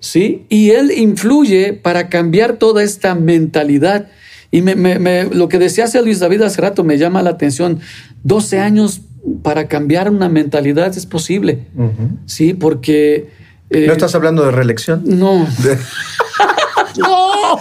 ¿Sí? 0.00 0.46
Y 0.48 0.70
él 0.70 0.92
influye 0.92 1.74
para 1.74 2.08
cambiar 2.08 2.54
toda 2.54 2.82
esta 2.82 3.14
mentalidad. 3.14 4.08
Y 4.50 4.62
lo 4.62 5.48
que 5.48 5.58
decía 5.58 5.84
hace 5.84 6.02
Luis 6.02 6.18
David 6.18 6.42
hace 6.42 6.60
rato 6.60 6.84
me 6.84 6.98
llama 6.98 7.22
la 7.22 7.30
atención. 7.30 7.80
12 8.24 8.58
años 8.60 9.02
para 9.42 9.68
cambiar 9.68 10.10
una 10.10 10.28
mentalidad 10.28 10.96
es 10.96 11.06
posible. 11.06 11.66
Sí, 12.26 12.54
porque... 12.54 13.30
Eh, 13.68 13.86
¿No 13.86 13.92
estás 13.92 14.14
hablando 14.14 14.44
de 14.44 14.50
reelección? 14.50 15.02
No. 15.04 15.46
¡No! 16.98 17.60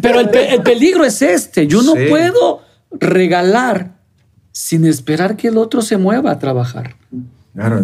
Pero 0.00 0.20
el, 0.20 0.62
peligro 0.62 1.04
es 1.04 1.22
este. 1.22 1.66
Yo 1.66 1.82
no 1.82 1.94
puedo 1.94 2.62
regalar 2.92 4.00
sin 4.52 4.84
esperar 4.84 5.36
que 5.36 5.48
el 5.48 5.58
otro 5.58 5.82
se 5.82 5.96
mueva 5.96 6.32
a 6.32 6.38
trabajar. 6.38 6.96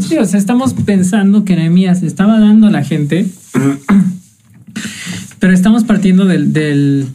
Sí, 0.00 0.16
o 0.18 0.24
sea, 0.24 0.38
estamos 0.38 0.74
pensando 0.74 1.44
que 1.44 1.56
Nehemías 1.56 2.02
estaba 2.02 2.38
dando 2.38 2.68
a 2.68 2.70
la 2.70 2.84
gente, 2.84 3.26
pero 5.40 5.52
estamos 5.52 5.84
partiendo 5.84 6.24
del, 6.24 6.52
del 6.52 7.08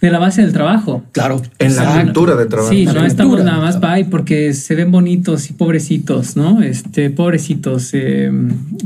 de 0.00 0.10
la 0.10 0.18
base 0.18 0.42
del 0.42 0.52
trabajo. 0.52 1.04
Claro. 1.12 1.42
En 1.58 1.76
la 1.76 2.02
cultura 2.02 2.34
de 2.36 2.46
trabajo. 2.46 2.72
Sí, 2.72 2.86
no 2.86 3.04
estamos 3.04 3.44
nada 3.44 3.60
más 3.60 3.76
para 3.76 4.02
porque 4.06 4.54
se 4.54 4.74
ven 4.74 4.90
bonitos 4.90 5.50
y 5.50 5.52
pobrecitos, 5.52 6.36
¿no? 6.36 6.62
Este, 6.62 7.10
pobrecitos, 7.10 7.90
eh, 7.92 8.32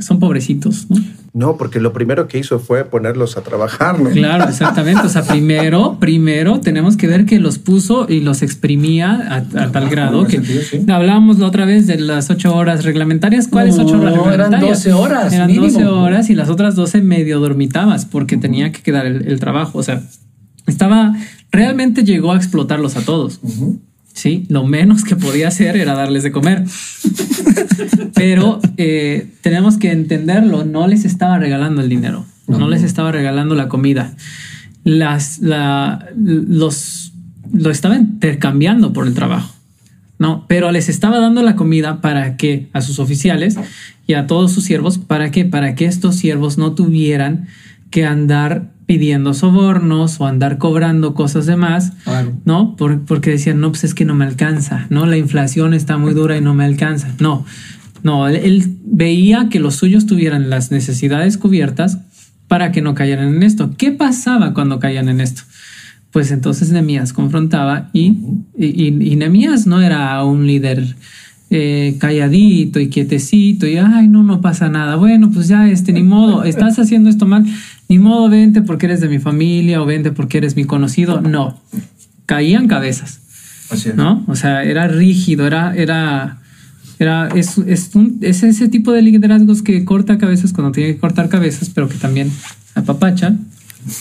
son 0.01 0.19
pobrecitos, 0.19 0.91
¿no? 0.91 0.97
No, 1.35 1.57
porque 1.57 1.81
lo 1.81 1.93
primero 1.93 2.29
que 2.29 2.39
hizo 2.39 2.61
fue 2.61 2.85
ponerlos 2.85 3.37
a 3.37 3.43
trabajar, 3.43 4.01
¿no? 4.01 4.11
Claro, 4.11 4.45
exactamente. 4.49 5.05
O 5.05 5.09
sea, 5.09 5.25
primero, 5.25 5.99
primero 5.99 6.61
tenemos 6.61 6.97
que 6.97 7.09
ver 7.09 7.27
que 7.27 7.41
los 7.41 7.59
puso 7.59 8.07
y 8.09 8.21
los 8.21 8.43
exprimía 8.43 9.35
a, 9.35 9.71
tal 9.73 9.91
grado 9.91 10.29
que 10.29 10.41
hablábamos 10.89 11.41
la 11.41 11.49
otra 11.49 11.65
vez 11.65 11.89
de 11.89 11.99
las 11.99 12.31
ocho 12.31 12.55
horas 12.55 12.85
reglamentarias. 12.85 13.49
¿Cuáles 13.49 13.77
ocho 13.79 13.99
horas 14.01 14.17
reglamentarias? 14.17 14.55
Eran 14.55 14.61
doce 14.61 14.93
horas. 14.93 15.33
Eran 15.33 15.55
doce 15.55 15.85
horas 15.87 16.31
y 16.31 16.37
las 16.37 16.49
otras 16.49 16.77
doce 16.77 17.03
medio 17.03 17.41
dormitabas 17.41 18.07
porque 18.07 18.37
tenía 18.37 18.71
que 18.71 18.83
quedar 18.83 19.05
el 19.07 19.41
trabajo. 19.41 19.79
O 19.79 19.83
sea, 19.83 20.03
estaba, 20.69 21.15
realmente 21.51 22.05
llegó 22.05 22.33
a 22.33 22.37
explotarlos 22.37 22.97
a 22.97 23.03
todos. 23.03 23.41
Sí, 24.13 24.47
lo 24.49 24.65
menos 24.65 25.03
que 25.03 25.17
podía 25.17 25.49
hacer 25.49 25.77
era 25.77 25.95
darles 25.95 26.23
de 26.23 26.31
comer. 26.31 26.65
Pero 28.15 28.61
eh, 28.77 29.31
tenemos 29.41 29.79
que 29.79 29.93
entenderlo, 29.93 30.65
no 30.65 30.87
les 30.87 31.05
estaba 31.05 31.39
regalando 31.39 31.81
el 31.81 31.89
dinero, 31.89 32.25
no, 32.47 32.69
les 32.69 32.83
estaba 32.83 33.13
regalando 33.13 33.55
la 33.55 33.69
comida. 33.69 34.15
Las, 34.85 35.39
la, 35.39 36.07
los, 36.17 37.13
lo 37.53 37.71
estaba 37.71 37.97
intercambiando 37.97 38.93
por 38.93 39.07
el 39.07 39.15
trabajo. 39.15 39.55
No, 40.19 40.45
pero 40.47 40.71
les 40.71 40.89
estaba 40.89 41.19
dando 41.19 41.43
la 41.43 41.57
comida 41.57 42.01
para 42.01 42.37
que 42.37 42.69
a 42.73 42.83
sus 42.83 42.99
oficiales 42.99 43.57
y 44.07 44.15
a 44.15 44.27
todos 44.27 44.53
sus 44.53 44.65
siervos, 44.65 44.99
para 44.99 45.31
que 45.31 45.45
para 45.45 45.75
que 45.75 45.87
estos 45.87 46.17
siervos 46.17 46.57
no 46.57 46.75
tuvieran 46.75 47.49
que 47.91 48.05
andar 48.05 48.74
pidiendo 48.87 49.35
sobornos 49.35 50.21
o 50.21 50.27
andar 50.27 50.59
cobrando 50.59 51.15
cosas 51.15 51.47
de 51.47 51.57
más, 51.57 51.93
¿no? 52.45 52.77
porque 52.77 53.31
decían, 53.31 53.61
no, 53.61 53.71
pues 53.71 53.85
es 53.85 53.95
que 53.95 54.05
no 54.05 54.15
me 54.15 54.25
alcanza, 54.25 54.87
¿no? 54.91 55.07
La 55.07 55.17
inflación 55.17 55.75
está 55.75 55.97
muy 55.97 56.15
dura 56.15 56.37
y 56.37 56.41
no 56.41 56.55
me 56.55 56.65
alcanza. 56.65 57.09
No, 57.19 57.45
no, 58.03 58.29
él, 58.29 58.77
veía 58.85 59.49
que 59.49 59.61
los 59.61 59.77
suyos 59.77 60.07
tuvieran 60.07 60.51
las 60.51 60.71
necesidades 60.71 61.39
cubiertas 61.39 61.99
para 62.49 62.73
que 62.73 62.83
no 62.83 62.95
cayeran 62.95 63.35
en 63.35 63.43
esto. 63.43 63.75
¿Qué 63.77 63.91
pasaba 63.91 64.53
cuando 64.53 64.79
caían 64.79 65.09
en 65.09 65.21
esto? 65.21 65.43
Pues 66.11 66.31
entonces 66.31 66.71
Nemías 66.71 67.13
confrontaba 67.13 67.91
y, 67.93 68.17
y, 68.57 69.13
y 69.13 69.17
Nemías 69.17 69.67
no 69.67 69.81
era 69.81 70.23
un 70.23 70.47
líder 70.47 70.95
eh, 71.57 71.99
calladito 72.01 72.81
y 72.81 72.89
quietecito 72.89 73.67
y, 73.69 73.77
ay, 73.77 74.09
no, 74.09 74.25
no 74.25 74.41
pasa 74.41 74.69
nada. 74.69 74.97
Bueno, 74.97 75.31
pues 75.31 75.47
ya, 75.47 75.69
este, 75.69 75.93
ni 75.93 76.03
modo, 76.03 76.43
estás 76.43 76.79
haciendo 76.79 77.11
esto 77.11 77.27
mal, 77.27 77.45
ni 77.95 78.01
modo, 78.01 78.29
vente 78.29 78.63
porque 78.63 78.87
eres 78.87 79.01
de 79.01 79.09
mi 79.09 79.21
familia 79.21 79.81
o 79.81 79.87
vente 79.87 80.11
porque 80.11 80.39
eres 80.39 80.57
mi 80.57 80.65
conocido. 80.65 81.21
No, 81.21 81.61
caían 82.27 82.67
cabezas. 82.67 83.21
¿No? 83.95 84.25
O 84.29 84.37
sea, 84.37 84.63
era 84.65 84.89
rígido, 84.89 85.47
era, 85.47 85.75
era, 85.75 86.39
era, 86.99 87.29
es, 87.29 87.59
es, 87.59 87.95
un, 87.95 88.19
es 88.21 88.43
ese 88.43 88.69
tipo 88.69 88.93
de 88.93 89.03
liderazgos 89.03 89.63
que 89.63 89.85
corta 89.85 90.19
cabezas 90.19 90.53
cuando 90.53 90.73
tiene 90.73 90.95
que 90.95 90.99
cortar 90.99 91.29
cabezas, 91.29 91.71
pero 91.71 91.89
que 91.89 91.97
también 91.97 92.31
apapacha 92.75 93.37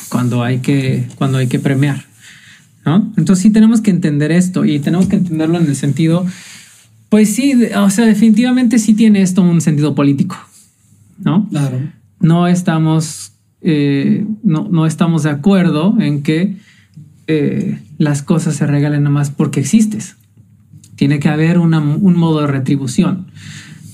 cuando 0.10 0.44
hay 0.44 0.60
que, 0.60 1.08
cuando 1.16 1.38
hay 1.38 1.48
que 1.48 1.60
premiar. 1.60 2.06
¿No? 2.86 3.14
Entonces 3.16 3.44
sí 3.44 3.50
tenemos 3.50 3.80
que 3.80 3.92
entender 3.92 4.32
esto 4.32 4.66
y 4.66 4.80
tenemos 4.80 5.08
que 5.08 5.16
entenderlo 5.16 5.58
en 5.58 5.68
el 5.68 5.76
sentido 5.76 6.26
pues 7.14 7.36
sí, 7.36 7.54
o 7.76 7.90
sea, 7.92 8.08
definitivamente 8.08 8.80
sí 8.80 8.96
tiene 8.96 9.22
esto 9.22 9.44
un 9.44 9.62
sentido 9.62 9.94
político, 9.94 10.36
¿no? 11.20 11.48
Claro. 11.48 11.78
No 12.20 12.48
estamos, 12.48 13.33
eh, 13.64 14.26
no, 14.44 14.68
no, 14.70 14.86
estamos 14.86 15.24
de 15.24 15.30
acuerdo 15.30 15.96
en 16.00 16.22
que 16.22 16.58
eh, 17.28 17.80
las 17.98 18.22
cosas 18.22 18.56
se 18.56 18.68
regalen 18.68 19.04
nada 19.04 19.14
más 19.14 19.30
porque 19.30 19.62
existes. 19.62 20.18
Tiene 20.96 21.20
que 21.20 21.30
haber 21.30 21.58
un 21.58 22.18
modo 22.18 22.42
de 22.42 22.48
retribución. 22.48 23.28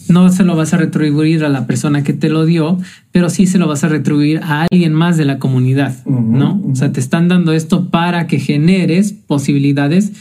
No 0.09 0.31
se 0.31 0.43
lo 0.43 0.55
vas 0.55 0.73
a 0.73 0.77
retribuir 0.77 1.45
a 1.45 1.49
la 1.49 1.67
persona 1.67 2.03
que 2.03 2.13
te 2.13 2.29
lo 2.29 2.45
dio, 2.45 2.79
pero 3.11 3.29
sí 3.29 3.45
se 3.45 3.59
lo 3.59 3.67
vas 3.67 3.83
a 3.83 3.89
retribuir 3.89 4.39
a 4.43 4.65
alguien 4.69 4.93
más 4.93 5.17
de 5.17 5.25
la 5.25 5.37
comunidad, 5.37 6.03
¿no? 6.05 6.61
O 6.69 6.75
sea, 6.75 6.91
te 6.91 6.99
están 6.99 7.27
dando 7.27 7.53
esto 7.53 7.89
para 7.89 8.27
que 8.27 8.39
generes 8.39 9.13
posibilidades 9.13 10.11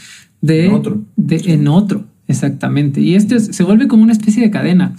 de 0.41 0.69
otro. 0.69 1.01
De, 1.17 1.41
en 1.47 1.67
otro. 1.67 2.05
Exactamente. 2.27 3.01
Y 3.01 3.15
esto 3.15 3.39
se 3.39 3.63
vuelve 3.63 3.87
como 3.87 4.03
una 4.03 4.13
especie 4.13 4.43
de 4.43 4.51
cadena. 4.51 4.95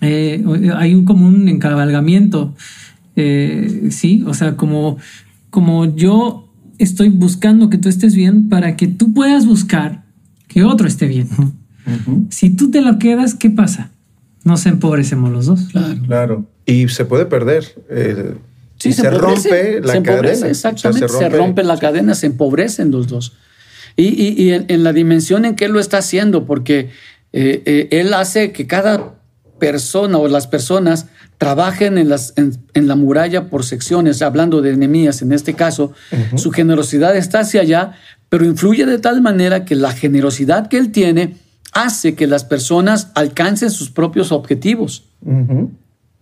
Eh, 0.00 0.44
hay 0.76 0.94
un 0.94 1.04
como 1.04 1.28
un 1.28 1.48
encabalgamiento. 1.48 2.54
Eh, 3.22 3.88
sí, 3.90 4.24
o 4.26 4.32
sea, 4.32 4.56
como, 4.56 4.96
como 5.50 5.94
yo 5.94 6.48
estoy 6.78 7.10
buscando 7.10 7.68
que 7.68 7.76
tú 7.76 7.88
estés 7.90 8.14
bien 8.14 8.48
para 8.48 8.76
que 8.76 8.86
tú 8.86 9.12
puedas 9.12 9.46
buscar 9.46 10.04
que 10.48 10.64
otro 10.64 10.88
esté 10.88 11.06
bien. 11.06 11.28
Si 12.30 12.50
tú 12.50 12.70
te 12.70 12.80
lo 12.80 12.98
quedas, 12.98 13.34
¿qué 13.34 13.50
pasa? 13.50 13.90
Nos 14.44 14.64
empobrecemos 14.64 15.30
los 15.30 15.46
dos. 15.46 15.60
Claro. 15.70 16.02
claro. 16.06 16.46
Y 16.64 16.88
se 16.88 17.04
puede 17.04 17.26
perder. 17.26 17.64
Eh, 17.90 18.34
si 18.78 18.92
se, 18.92 19.10
rompe 19.10 19.80
la 19.82 20.02
cadena. 20.02 20.48
Exactamente. 20.48 21.08
se, 21.08 21.28
rompe 21.28 21.62
la 21.62 21.78
cadena, 21.78 22.14
se 22.14 22.26
empobrecen 22.26 22.90
los 22.90 23.08
dos. 23.08 23.34
Y, 23.96 24.50
en, 24.50 24.82
la 24.82 24.94
dimensión 24.94 25.44
en 25.44 25.56
que 25.56 25.66
él 25.66 25.72
lo 25.72 25.80
está 25.80 25.98
haciendo, 25.98 26.46
porque 26.46 26.88
eh, 27.32 27.62
eh, 27.66 27.88
él 27.90 28.14
hace 28.14 28.52
que 28.52 28.66
cada 28.66 29.16
persona 29.58 30.16
o 30.16 30.28
las 30.28 30.46
personas 30.46 31.08
trabajen 31.40 31.96
en, 31.96 32.10
las, 32.10 32.34
en, 32.36 32.86
la 32.86 32.96
muralla 32.96 33.48
por 33.48 33.64
secciones, 33.64 34.20
hablando 34.20 34.60
de 34.60 34.72
enemías 34.72 35.22
en 35.22 35.32
este 35.32 35.54
caso, 35.54 35.92
su 36.36 36.50
generosidad 36.50 37.16
está 37.16 37.40
hacia 37.40 37.62
allá, 37.62 37.94
pero 38.28 38.44
influye 38.44 38.84
de 38.84 38.98
tal 38.98 39.22
manera 39.22 39.64
que 39.64 39.74
la 39.74 39.92
generosidad 39.92 40.68
que 40.68 40.76
él 40.76 40.92
tiene 40.92 41.36
hace 41.72 42.14
que 42.14 42.26
las 42.26 42.44
personas 42.44 43.08
alcancen 43.14 43.70
sus 43.70 43.88
propios 43.90 44.32
objetivos. 44.32 45.04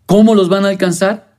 ¿Cómo 0.07 0.37
los 0.37 0.49
van 0.49 0.65
a 0.65 0.69
alcanzar? 0.69 1.35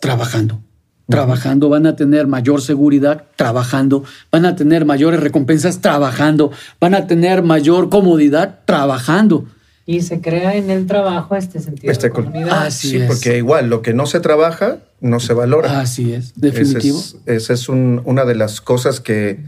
Trabajando. 0.00 0.60
Trabajando 1.08 1.68
van 1.68 1.86
a 1.86 1.94
tener 1.94 2.26
mayor 2.26 2.60
seguridad, 2.60 3.26
trabajando, 3.36 4.02
van 4.32 4.46
a 4.46 4.56
tener 4.56 4.84
mayores 4.84 5.20
recompensas, 5.20 5.80
trabajando, 5.80 6.50
van 6.80 6.94
a 6.94 7.06
tener 7.06 7.44
mayor 7.44 7.88
comodidad, 7.88 8.62
trabajando. 8.64 9.46
Y 9.84 10.02
se 10.02 10.20
crea 10.20 10.54
en 10.54 10.70
el 10.70 10.86
trabajo 10.86 11.34
este 11.34 11.60
sentido 11.60 11.92
este 11.92 12.08
de 12.08 12.12
comunidad. 12.12 12.66
Así 12.66 12.90
sí, 12.90 13.00
porque 13.06 13.36
igual 13.36 13.68
lo 13.68 13.82
que 13.82 13.94
no 13.94 14.06
se 14.06 14.20
trabaja 14.20 14.78
no 15.00 15.18
se 15.18 15.34
valora. 15.34 15.80
Así 15.80 16.12
es, 16.12 16.34
definitivo. 16.36 17.02
Esa 17.26 17.52
es, 17.52 17.68
una 17.68 18.24
de 18.24 18.34
las 18.34 18.60
cosas 18.60 19.00
que, 19.00 19.40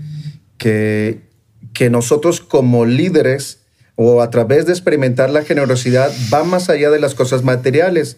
que, 0.59 1.21
que 1.73 1.89
nosotros 1.91 2.41
como 2.41 2.85
líderes 2.85 3.61
o 3.95 4.23
a 4.23 4.31
través 4.31 4.67
de 4.67 4.73
experimentar 4.73 5.31
la 5.31 5.43
generosidad 5.43 6.11
va 6.33 6.43
más 6.43 6.69
allá 6.69 6.91
de 6.91 6.99
las 6.99 7.15
cosas 7.15 7.45
materiales 7.45 8.17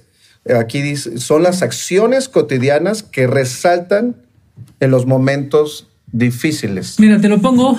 Aquí 0.55 0.81
dice, 0.81 1.19
son 1.19 1.43
las 1.43 1.63
acciones 1.63 2.29
cotidianas 2.29 3.03
que 3.03 3.27
resaltan 3.27 4.17
en 4.79 4.91
los 4.91 5.07
momentos 5.07 5.89
difíciles. 6.13 7.01
Mira, 7.01 7.21
te 7.21 7.29
lo 7.29 7.41
pongo 7.41 7.77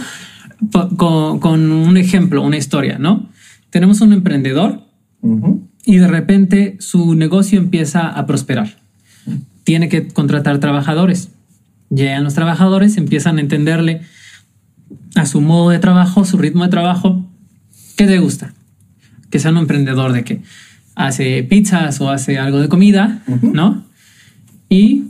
con, 0.97 1.71
un 1.71 1.97
ejemplo, 1.97 2.41
una 2.41 2.57
historia, 2.57 2.97
¿no? 2.99 3.29
Tenemos 3.77 4.01
un 4.01 4.11
emprendedor 4.11 4.81
y 5.85 5.97
de 5.97 6.07
repente 6.07 6.77
su 6.79 7.13
negocio 7.13 7.59
empieza 7.59 8.07
a 8.07 8.25
prosperar. 8.25 8.79
tiene 9.65 9.87
que 9.87 10.07
contratar 10.07 10.57
trabajadores. 10.57 11.29
Llegan 11.91 12.23
los 12.23 12.33
trabajadores, 12.33 12.97
empiezan 12.97 13.37
a 13.37 13.41
entenderle 13.41 14.01
a 15.13 15.27
su 15.27 15.41
modo 15.41 15.69
de 15.69 15.77
trabajo, 15.77 16.25
su 16.25 16.39
ritmo 16.39 16.63
de 16.63 16.71
trabajo. 16.71 17.29
¿Qué 17.95 18.07
te 18.07 18.17
gusta? 18.17 18.55
Que 19.29 19.37
sea 19.37 19.51
un 19.51 19.57
emprendedor 19.57 20.11
de 20.11 20.23
que 20.23 20.41
hace 20.95 21.43
pizzas 21.43 22.01
o 22.01 22.09
hace 22.09 22.39
algo 22.39 22.57
de 22.57 22.69
comida, 22.69 23.21
¿no? 23.43 23.85
Y 24.69 25.03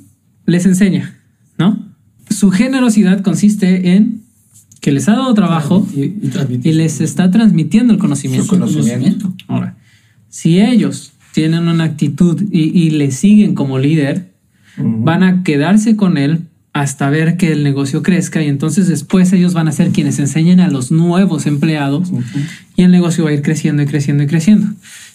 les 0.45 0.65
enseña, 0.65 1.17
¿no? 1.57 1.87
Su 2.29 2.51
generosidad 2.51 3.21
consiste 3.21 3.93
en 3.93 4.23
que 4.87 4.93
les 4.93 5.09
ha 5.09 5.17
dado 5.17 5.33
trabajo 5.33 5.85
y, 5.93 6.71
les 6.71 7.01
está 7.01 7.29
transmitiendo 7.29 7.91
el 7.91 7.99
conocimiento. 7.99 8.47
conocimiento. 8.47 9.35
Ahora, 9.49 9.75
si 10.29 10.61
ellos 10.61 11.11
tienen 11.33 11.67
una 11.67 11.83
actitud 11.83 12.41
y, 12.53 12.91
le 12.91 13.11
siguen 13.11 13.53
como 13.53 13.79
líder, 13.79 14.31
van 14.77 15.23
a 15.23 15.43
quedarse 15.43 15.97
con 15.97 16.17
él 16.17 16.43
hasta 16.71 17.09
ver 17.09 17.35
que 17.35 17.51
el 17.51 17.65
negocio 17.65 18.01
crezca 18.01 18.41
y 18.41 18.47
entonces 18.47 18.87
después 18.87 19.33
ellos 19.33 19.53
van 19.53 19.67
a 19.67 19.73
ser 19.73 19.89
quienes 19.89 20.19
enseñen 20.19 20.61
a 20.61 20.69
los 20.69 20.89
nuevos 20.89 21.47
empleados 21.47 22.13
y 22.77 22.83
el 22.83 22.91
negocio 22.91 23.25
va 23.25 23.31
a 23.31 23.33
ir 23.33 23.41
creciendo 23.41 23.83
y 23.83 23.87
creciendo 23.87 24.23
y 24.23 24.27
creciendo. 24.27 24.67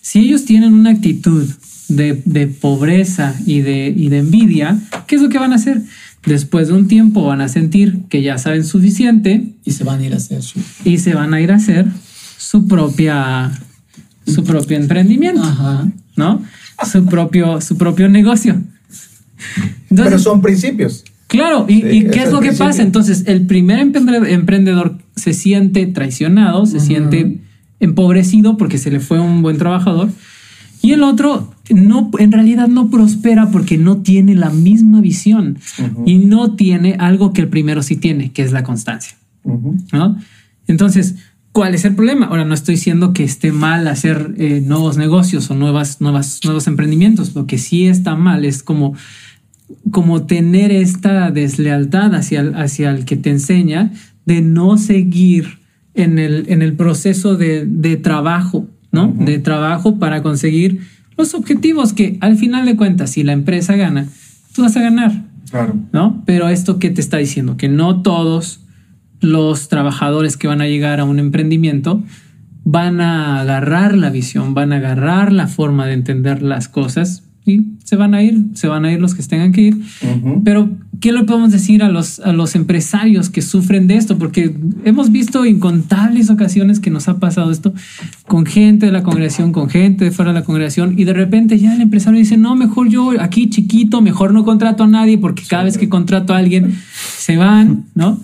Si 0.02 0.18
ellos 0.18 0.44
tienen 0.44 0.74
una 0.74 0.90
actitud 0.90 1.48
de, 1.88 2.46
pobreza 2.60 3.34
y 3.46 3.62
de, 3.62 3.88
y 3.96 4.10
de 4.10 4.18
envidia, 4.18 4.78
¿qué 5.06 5.16
es 5.16 5.22
lo 5.22 5.30
que 5.30 5.38
van 5.38 5.54
a 5.54 5.56
hacer? 5.56 5.80
Después 6.26 6.68
de 6.68 6.74
un 6.74 6.86
tiempo 6.86 7.24
van 7.24 7.40
a 7.40 7.48
sentir 7.48 8.02
que 8.08 8.22
ya 8.22 8.38
saben 8.38 8.64
suficiente 8.64 9.54
y 9.64 9.72
se 9.72 9.84
van 9.84 10.00
a 10.00 10.06
ir 10.06 10.12
a 10.14 10.16
hacer 10.16 10.42
su 10.42 10.60
y 10.84 10.98
se 10.98 11.14
van 11.14 11.34
a 11.34 11.40
ir 11.40 11.50
a 11.50 11.56
hacer 11.56 11.86
su 12.38 12.68
propia 12.68 13.50
su 14.26 14.44
propio 14.44 14.76
emprendimiento, 14.76 15.42
¿no? 16.16 16.42
Su 16.90 17.04
propio 17.06 17.60
su 17.60 17.76
propio 17.76 18.08
negocio. 18.08 18.60
Pero 19.88 20.18
son 20.18 20.40
principios. 20.40 21.04
Claro, 21.26 21.64
¿y, 21.66 22.04
qué 22.10 22.24
es 22.24 22.30
lo 22.30 22.40
que 22.40 22.52
pasa? 22.52 22.82
Entonces, 22.82 23.24
el 23.26 23.46
primer 23.46 23.78
emprendedor 23.80 24.98
se 25.16 25.32
siente 25.32 25.86
traicionado, 25.86 26.66
se 26.66 26.78
siente 26.78 27.40
empobrecido 27.80 28.58
porque 28.58 28.76
se 28.76 28.90
le 28.90 29.00
fue 29.00 29.18
un 29.18 29.40
buen 29.40 29.56
trabajador. 29.56 30.10
Y 30.82 30.92
el 30.92 31.02
otro 31.02 31.54
no, 31.70 32.10
en 32.18 32.32
realidad 32.32 32.68
no 32.68 32.90
prospera 32.90 33.50
porque 33.50 33.78
no 33.78 33.98
tiene 33.98 34.34
la 34.34 34.50
misma 34.50 35.00
visión 35.00 35.58
y 36.04 36.18
no 36.18 36.56
tiene 36.56 36.96
algo 36.98 37.32
que 37.32 37.40
el 37.40 37.48
primero 37.48 37.82
sí 37.82 37.96
tiene, 37.96 38.32
que 38.32 38.42
es 38.42 38.52
la 38.52 38.64
constancia. 38.64 39.16
¿no? 39.92 40.18
Entonces, 40.66 41.14
¿cuál 41.52 41.74
es 41.74 41.84
el 41.84 41.94
problema? 41.94 42.26
Ahora, 42.26 42.44
no 42.44 42.54
estoy 42.54 42.74
diciendo 42.74 43.12
que 43.12 43.24
esté 43.24 43.52
mal 43.52 43.86
hacer 43.86 44.34
eh, 44.38 44.60
nuevos 44.64 44.96
negocios 44.96 45.50
o 45.50 45.54
nuevas, 45.54 46.00
nuevas, 46.00 46.40
nuevos 46.44 46.66
emprendimientos. 46.66 47.34
Lo 47.34 47.46
que 47.46 47.58
sí 47.58 47.86
está 47.86 48.16
mal 48.16 48.44
es 48.44 48.62
como 48.62 48.94
como 49.90 50.26
tener 50.26 50.70
esta 50.70 51.30
deslealtad 51.30 52.14
hacia 52.14 52.40
el, 52.40 52.54
hacia 52.54 52.90
el 52.90 53.04
que 53.04 53.16
te 53.16 53.30
enseña 53.30 53.92
de 54.26 54.40
no 54.40 54.78
seguir 54.78 55.58
en 55.94 56.18
el, 56.18 56.44
en 56.48 56.62
el 56.62 56.74
proceso 56.74 57.36
de, 57.36 58.00
trabajo, 58.02 58.68
¿no? 58.92 59.08
De 59.08 59.38
trabajo 59.38 59.98
para 59.98 60.22
conseguir 60.22 60.80
los 61.16 61.34
objetivos 61.34 61.92
que 61.92 62.18
al 62.20 62.36
final 62.36 62.66
de 62.66 62.76
cuentas, 62.76 63.10
si 63.10 63.22
la 63.22 63.32
empresa 63.32 63.76
gana, 63.76 64.06
tú 64.54 64.62
vas 64.62 64.76
a 64.76 64.82
ganar. 64.82 65.24
Claro. 65.50 65.74
¿No? 65.92 66.22
Pero 66.24 66.48
esto 66.48 66.78
que 66.78 66.90
te 66.90 67.00
está 67.00 67.18
diciendo, 67.18 67.56
que 67.56 67.68
no 67.68 68.02
todos 68.02 68.60
los 69.20 69.68
trabajadores 69.68 70.36
que 70.36 70.48
van 70.48 70.60
a 70.60 70.66
llegar 70.66 71.00
a 71.00 71.04
un 71.04 71.18
emprendimiento 71.18 72.02
van 72.64 73.00
a 73.00 73.40
agarrar 73.40 73.96
la 73.96 74.10
visión, 74.10 74.54
van 74.54 74.72
a 74.72 74.76
agarrar 74.76 75.32
la 75.32 75.46
forma 75.46 75.86
de 75.86 75.94
entender 75.94 76.42
las 76.42 76.68
cosas 76.68 77.24
y 77.44 77.72
se 77.84 77.96
van 77.96 78.14
a 78.14 78.22
ir, 78.22 78.46
se 78.54 78.68
van 78.68 78.84
a 78.84 78.92
ir 78.92 79.00
los 79.00 79.14
que 79.14 79.22
tengan 79.22 79.52
que 79.52 79.62
ir. 79.62 79.82
Pero, 80.44 80.70
¿qué 81.02 81.10
le 81.10 81.24
podemos 81.24 81.50
decir 81.50 81.82
a 81.82 81.88
los, 81.88 82.20
a 82.20 82.32
los 82.32 82.54
empresarios 82.54 83.28
que 83.28 83.42
sufren 83.42 83.88
de 83.88 83.96
esto? 83.96 84.18
Porque 84.18 84.54
hemos 84.84 85.10
visto 85.10 85.44
incontables 85.44 86.30
ocasiones 86.30 86.78
que 86.78 86.90
nos 86.90 87.08
ha 87.08 87.18
pasado 87.18 87.50
esto 87.50 87.74
con 88.28 88.46
gente 88.46 88.86
de 88.86 88.92
la 88.92 89.02
congregación, 89.02 89.50
con 89.50 89.68
gente 89.68 90.04
de 90.04 90.12
fuera 90.12 90.32
de 90.32 90.38
la 90.38 90.44
congregación, 90.44 90.96
y 90.96 91.02
de 91.02 91.12
repente 91.12 91.58
ya 91.58 91.74
el 91.74 91.80
empresario 91.80 92.20
dice, 92.20 92.36
no, 92.36 92.54
mejor 92.54 92.88
yo 92.88 93.20
aquí 93.20 93.50
chiquito, 93.50 94.00
mejor 94.00 94.32
no 94.32 94.44
contrato 94.44 94.84
a 94.84 94.86
nadie, 94.86 95.18
porque 95.18 95.42
cada 95.46 95.64
vez 95.64 95.76
que 95.76 95.88
contrato 95.88 96.34
a 96.34 96.38
alguien 96.38 96.78
se 97.18 97.36
van, 97.36 97.86
¿no? 97.96 98.20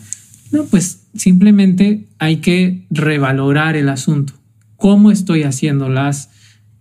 No, 0.53 0.65
pues 0.65 1.09
simplemente 1.15 2.07
hay 2.21 2.37
que 2.37 2.87
revalorar 2.91 3.75
el 3.75 3.89
asunto. 3.89 4.35
¿Cómo 4.77 5.11
estoy 5.11 5.43
haciendo 5.43 5.89
las 5.89 6.31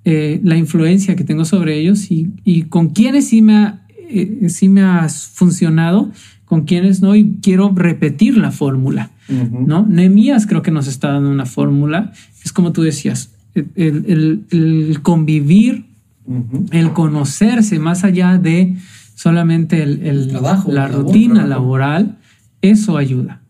eh, 0.06 0.40
la 0.42 0.56
influencia 0.56 1.18
que 1.18 1.26
tengo 1.26 1.44
sobre 1.44 1.78
ellos 1.78 2.12
y, 2.12 2.62
con 2.70 2.92
quienes 2.92 3.28
sí 3.28 3.42
me, 3.42 3.74
ha, 4.10 4.14
eh, 4.14 4.70
me 4.70 4.82
ha 4.82 5.08
funcionado, 5.10 6.12
con 6.46 6.64
quienes 6.64 7.02
no, 7.02 7.16
y 7.16 7.38
quiero 7.42 7.72
repetir 7.76 8.38
la 8.38 8.52
fórmula. 8.52 9.12
¿no? 9.28 9.86
Nemías 9.86 10.48
creo 10.48 10.62
que 10.62 10.72
nos 10.72 10.88
está 10.88 11.12
dando 11.12 11.30
una 11.30 11.46
fórmula. 11.46 12.14
Es 12.46 12.54
como 12.54 12.72
tú 12.72 12.84
decías, 12.84 13.32
el, 13.76 15.00
convivir, 15.04 15.86
el 16.72 16.94
conocerse 16.94 17.80
más 17.80 18.06
allá 18.06 18.38
de 18.38 18.78
solamente 19.16 19.84
el, 19.84 20.30
trabajo, 20.30 20.72
la 20.72 20.88
rutina 20.88 21.46
laboral, 21.46 22.18
eso 22.62 22.96
ayuda. 22.96 23.42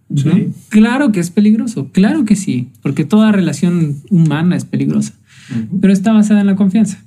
Claro 0.69 1.11
que 1.11 1.19
es 1.19 1.29
peligroso, 1.29 1.91
claro 1.91 2.25
que 2.25 2.35
sí, 2.35 2.69
porque 2.81 3.05
toda 3.05 3.31
relación 3.31 3.97
humana 4.09 4.55
es 4.55 4.65
peligrosa 4.65 5.13
pero 5.81 5.93
está 5.93 6.13
basada 6.13 6.41
en 6.41 6.47
la 6.47 6.55
confianza. 6.55 7.03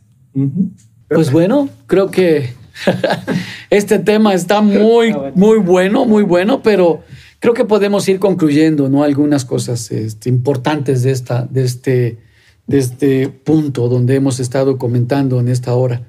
Pues 1.09 1.33
bueno, 1.33 1.69
creo 1.87 2.11
que 2.11 2.51
este 3.71 3.99
tema 3.99 4.35
está 4.35 4.61
muy, 4.61 5.15
muy 5.35 5.59
bueno, 5.59 6.07
muy 6.07 6.23
bueno, 6.23 6.63
pero 6.63 7.03
creo 7.39 7.55
que 7.55 7.65
podemos 7.65 8.09
ir 8.09 8.19
concluyendo, 8.19 8.89
¿no? 8.89 9.03
Algunas 9.03 9.45
cosas 9.45 9.91
este, 9.91 10.29
importantes 10.29 11.03
de, 11.03 11.11
esta, 11.11 11.47
de, 11.51 11.65
este, 11.65 12.19
de 12.67 12.79
este 12.79 13.29
punto 13.29 13.89
donde 13.89 14.15
hemos 14.15 14.41
estado 14.41 14.79
comentando 14.79 15.41
en 15.41 15.49
esta 15.49 15.75
hora. 15.75 16.03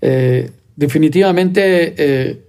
Eh, 0.00 0.50
definitivamente, 0.76 1.94
eh, 1.96 2.44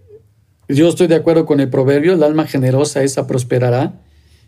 yo 0.67 0.89
estoy 0.89 1.07
de 1.07 1.15
acuerdo 1.15 1.45
con 1.45 1.59
el 1.59 1.69
proverbio, 1.69 2.13
el 2.13 2.23
alma 2.23 2.47
generosa 2.47 3.03
esa 3.03 3.27
prosperará. 3.27 4.01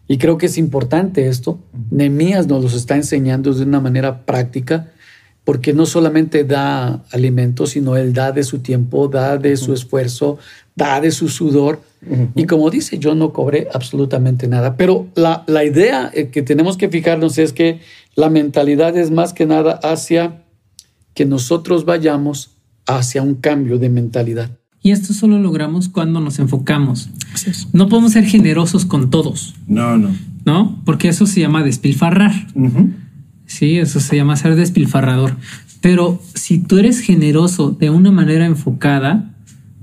Y 0.08 0.18
creo 0.18 0.38
que 0.38 0.46
es 0.46 0.58
importante 0.58 1.28
esto. 1.28 1.60
Nemías 1.92 2.48
nos 2.48 2.64
los 2.64 2.74
está 2.74 2.96
enseñando 2.96 3.54
de 3.54 3.64
una 3.64 3.82
manera 3.82 4.26
práctica, 4.26 4.92
porque 5.48 5.72
no 5.72 5.86
solamente 5.86 6.44
da 6.44 7.06
alimento, 7.10 7.68
sino 7.68 7.96
él 7.96 8.12
da 8.12 8.34
de 8.34 8.44
su 8.44 8.60
tiempo, 8.60 9.08
da 9.08 9.38
de 9.38 9.56
su 9.56 9.72
esfuerzo, 9.72 10.38
da 10.76 11.00
de 11.00 11.10
su 11.10 11.30
sudor. 11.30 11.82
Y 12.36 12.46
como 12.48 12.70
dice, 12.70 13.00
yo 13.00 13.16
no 13.16 13.32
cobré 13.32 13.70
absolutamente 13.74 14.50
nada. 14.50 14.76
Pero 14.76 15.08
la, 15.16 15.46
la 15.48 15.64
idea 15.64 16.12
eh, 16.14 16.28
que 16.32 16.42
tenemos 16.42 16.76
que 16.76 16.90
fijarnos 16.90 17.38
es 17.38 17.54
que 17.54 17.80
la 18.14 18.30
mentalidad 18.30 18.98
es 18.98 19.10
más 19.10 19.32
que 19.32 19.46
nada 19.46 19.80
hacia 19.84 20.44
que 21.14 21.24
nosotros 21.24 21.86
vayamos 21.86 22.50
hacia 22.86 23.22
un 23.22 23.36
cambio 23.36 23.80
de 23.80 23.88
mentalidad. 23.88 24.50
Y 24.84 24.92
esto 24.92 25.14
solo 25.14 25.40
logramos 25.40 25.88
cuando 25.88 26.20
nos 26.20 26.40
enfocamos. 26.40 27.10
No 27.72 27.88
podemos 27.88 28.12
ser 28.12 28.26
generosos 28.26 28.86
con 28.86 29.10
todos. 29.10 29.56
No, 29.66 29.98
no. 29.98 30.10
¿No? 30.44 30.82
Porque 30.84 31.08
eso 31.08 31.26
se 31.26 31.40
llama 31.40 31.64
despilfarrar. 31.64 32.34
Sí, 33.48 33.80
eso 33.80 34.00
se 34.00 34.16
llama 34.16 34.36
ser 34.36 34.56
despilfarrador. 34.56 35.36
Pero 35.82 36.22
si 36.36 36.60
tú 36.60 36.78
eres 36.78 37.00
generoso 37.00 37.72
de 37.72 37.90
una 37.90 38.12
manera 38.12 38.46
enfocada, 38.46 39.34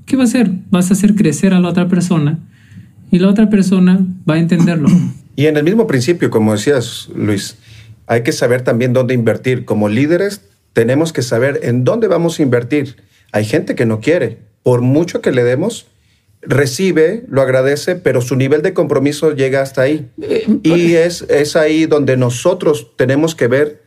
¿qué 0.06 0.16
va 0.16 0.22
a 0.22 0.26
hacer? 0.26 0.52
Vas 0.70 0.90
a 0.90 0.94
hacer 0.94 1.14
crecer 1.14 1.54
a 1.54 1.60
la 1.60 1.68
otra 1.68 1.88
persona 1.88 2.38
y 3.10 3.18
la 3.18 3.28
otra 3.28 3.50
persona 3.50 4.06
va 4.28 4.34
a 4.34 4.38
entenderlo. 4.38 4.88
Y 5.36 5.46
en 5.46 5.56
el 5.56 5.64
mismo 5.64 5.86
principio, 5.86 6.30
como 6.30 6.52
decías, 6.52 7.08
Luis, 7.14 7.56
hay 8.06 8.22
que 8.22 8.32
saber 8.32 8.62
también 8.62 8.92
dónde 8.92 9.14
invertir. 9.14 9.64
Como 9.64 9.88
líderes, 9.88 10.42
tenemos 10.72 11.12
que 11.12 11.22
saber 11.22 11.60
en 11.62 11.84
dónde 11.84 12.06
vamos 12.06 12.38
a 12.38 12.42
invertir. 12.42 12.96
Hay 13.32 13.44
gente 13.44 13.74
que 13.74 13.86
no 13.86 14.00
quiere, 14.00 14.38
por 14.62 14.80
mucho 14.80 15.20
que 15.20 15.32
le 15.32 15.42
demos, 15.42 15.86
recibe, 16.46 17.24
lo 17.28 17.42
agradece, 17.42 17.96
pero 17.96 18.20
su 18.20 18.36
nivel 18.36 18.62
de 18.62 18.74
compromiso 18.74 19.32
llega 19.32 19.62
hasta 19.62 19.82
ahí. 19.82 20.10
Y 20.62 20.94
es, 20.94 21.22
es 21.28 21.56
ahí 21.56 21.86
donde 21.86 22.16
nosotros 22.16 22.92
tenemos 22.96 23.34
que 23.34 23.48
ver 23.48 23.82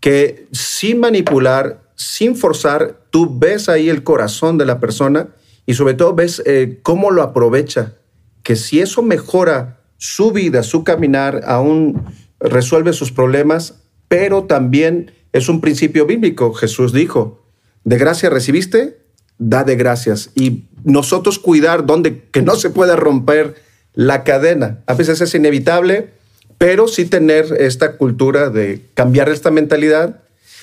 que 0.00 0.46
sin 0.52 1.00
manipular, 1.00 1.82
sin 1.94 2.36
forzar, 2.36 3.00
tú 3.10 3.38
ves 3.38 3.68
ahí 3.68 3.88
el 3.88 4.02
corazón 4.02 4.58
de 4.58 4.66
la 4.66 4.80
persona 4.80 5.28
y 5.66 5.74
sobre 5.74 5.94
todo 5.94 6.14
ves 6.14 6.42
eh, 6.46 6.80
cómo 6.82 7.10
lo 7.10 7.22
aprovecha. 7.22 7.96
Que 8.42 8.56
si 8.56 8.80
eso 8.80 9.02
mejora 9.02 9.80
su 9.98 10.32
vida, 10.32 10.62
su 10.62 10.82
caminar, 10.82 11.42
aún 11.44 12.02
resuelve 12.40 12.94
sus 12.94 13.12
problemas, 13.12 13.82
pero 14.08 14.44
también 14.44 15.12
es 15.32 15.48
un 15.48 15.60
principio 15.60 16.06
bíblico. 16.06 16.54
Jesús 16.54 16.92
dijo, 16.92 17.44
de 17.84 17.98
gracia 17.98 18.30
recibiste, 18.30 18.99
da 19.40 19.64
de 19.64 19.74
gracias 19.74 20.30
y 20.36 20.66
nosotros 20.84 21.40
cuidar 21.40 21.86
donde 21.86 22.28
que 22.30 22.42
no 22.42 22.54
se 22.54 22.70
pueda 22.70 22.94
romper 22.94 23.56
la 23.94 24.22
cadena. 24.22 24.80
A 24.86 24.94
veces 24.94 25.20
es 25.20 25.34
inevitable, 25.34 26.10
pero 26.58 26.86
sí 26.86 27.06
tener 27.06 27.46
esta 27.58 27.96
cultura 27.96 28.50
de 28.50 28.86
cambiar 28.94 29.28
esta 29.30 29.50
mentalidad 29.50 30.20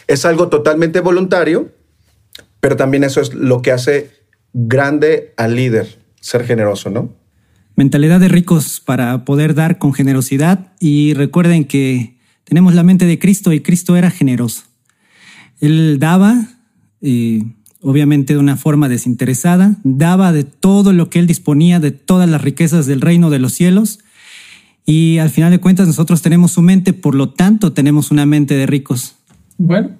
es 0.07 0.25
algo 0.25 0.47
totalmente 0.47 1.01
voluntario, 1.01 1.71
pero 2.61 2.77
también 2.77 3.03
eso 3.03 3.19
es 3.19 3.33
lo 3.33 3.61
que 3.61 3.71
hace 3.71 4.11
grande 4.53 5.33
al 5.37 5.55
líder, 5.55 5.99
ser 6.21 6.45
generoso, 6.45 6.89
¿no? 6.89 7.13
Mentalidad 7.75 8.19
de 8.19 8.27
ricos 8.27 8.81
para 8.83 9.25
poder 9.25 9.53
dar 9.53 9.77
con 9.77 9.93
generosidad 9.93 10.71
y 10.79 11.13
recuerden 11.13 11.65
que 11.65 12.17
tenemos 12.43 12.73
la 12.73 12.83
mente 12.83 13.05
de 13.05 13.19
Cristo 13.19 13.53
y 13.53 13.61
Cristo 13.61 13.97
era 13.97 14.09
generoso. 14.09 14.63
Él 15.59 15.97
daba, 15.99 16.47
eh, 17.01 17.43
obviamente 17.81 18.33
de 18.33 18.39
una 18.39 18.57
forma 18.57 18.89
desinteresada, 18.89 19.75
daba 19.83 20.31
de 20.31 20.43
todo 20.43 20.93
lo 20.93 21.09
que 21.09 21.19
él 21.19 21.27
disponía, 21.27 21.79
de 21.79 21.91
todas 21.91 22.29
las 22.29 22.41
riquezas 22.41 22.85
del 22.85 23.01
reino 23.01 23.29
de 23.29 23.39
los 23.39 23.53
cielos. 23.53 23.99
Y 24.85 25.17
al 25.19 25.29
final 25.29 25.51
de 25.51 25.59
cuentas 25.59 25.87
nosotros 25.87 26.21
tenemos 26.21 26.51
su 26.51 26.61
mente, 26.61 26.93
por 26.93 27.13
lo 27.13 27.29
tanto 27.29 27.73
tenemos 27.73 28.09
una 28.11 28.25
mente 28.25 28.55
de 28.55 28.65
ricos. 28.65 29.15
Bueno, 29.57 29.91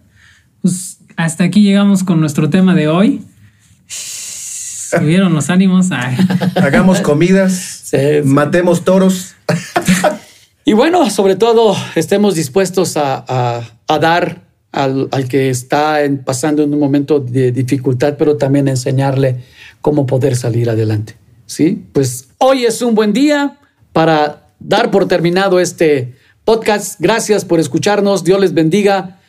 pues 0.61 0.99
hasta 1.17 1.43
aquí 1.43 1.61
llegamos 1.61 2.03
con 2.03 2.19
nuestro 2.19 2.49
tema 2.49 2.73
de 2.73 2.87
hoy. 2.87 3.21
Subieron 3.87 5.33
los 5.33 5.49
ánimos. 5.49 5.89
Hagamos 5.91 7.01
comidas, 7.01 7.91
matemos 8.23 8.85
toros. 8.85 9.35
y 10.65 10.73
bueno, 10.73 11.09
sobre 11.09 11.35
todo 11.35 11.75
estemos 11.95 12.35
dispuestos 12.35 12.95
a 12.95 13.61
dar 13.87 14.46
al, 14.83 15.27
que 15.27 15.49
está 15.49 15.99
pasando 16.23 16.63
en 16.63 16.73
un 16.73 16.79
momento 16.79 17.19
de 17.19 17.51
dificultad, 17.51 18.15
pero 18.17 18.37
también 18.37 18.67
enseñarle 18.67 19.37
cómo 19.81 20.05
poder 20.05 20.35
salir 20.35 20.69
adelante. 20.69 21.15
¿Sí? 21.45 21.85
Pues 21.93 22.29
hoy 22.37 22.65
es 22.65 22.81
un 22.81 22.93
buen 22.93 23.13
día 23.13 23.57
para 23.93 24.49
dar 24.59 24.91
por 24.91 25.07
terminado 25.07 25.59
este 25.59 26.15
podcast. 26.43 26.99
Gracias 26.99 27.45
por 27.45 27.59
escucharnos. 27.59 28.23
Dios 28.23 28.39
les 28.39 28.53
bendiga. 28.53 29.19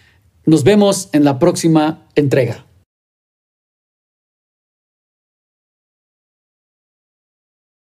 Nos 0.44 0.64
vemos 0.64 1.08
en 1.12 1.24
la 1.24 1.38
próxima 1.38 2.06
entrega. 2.14 2.67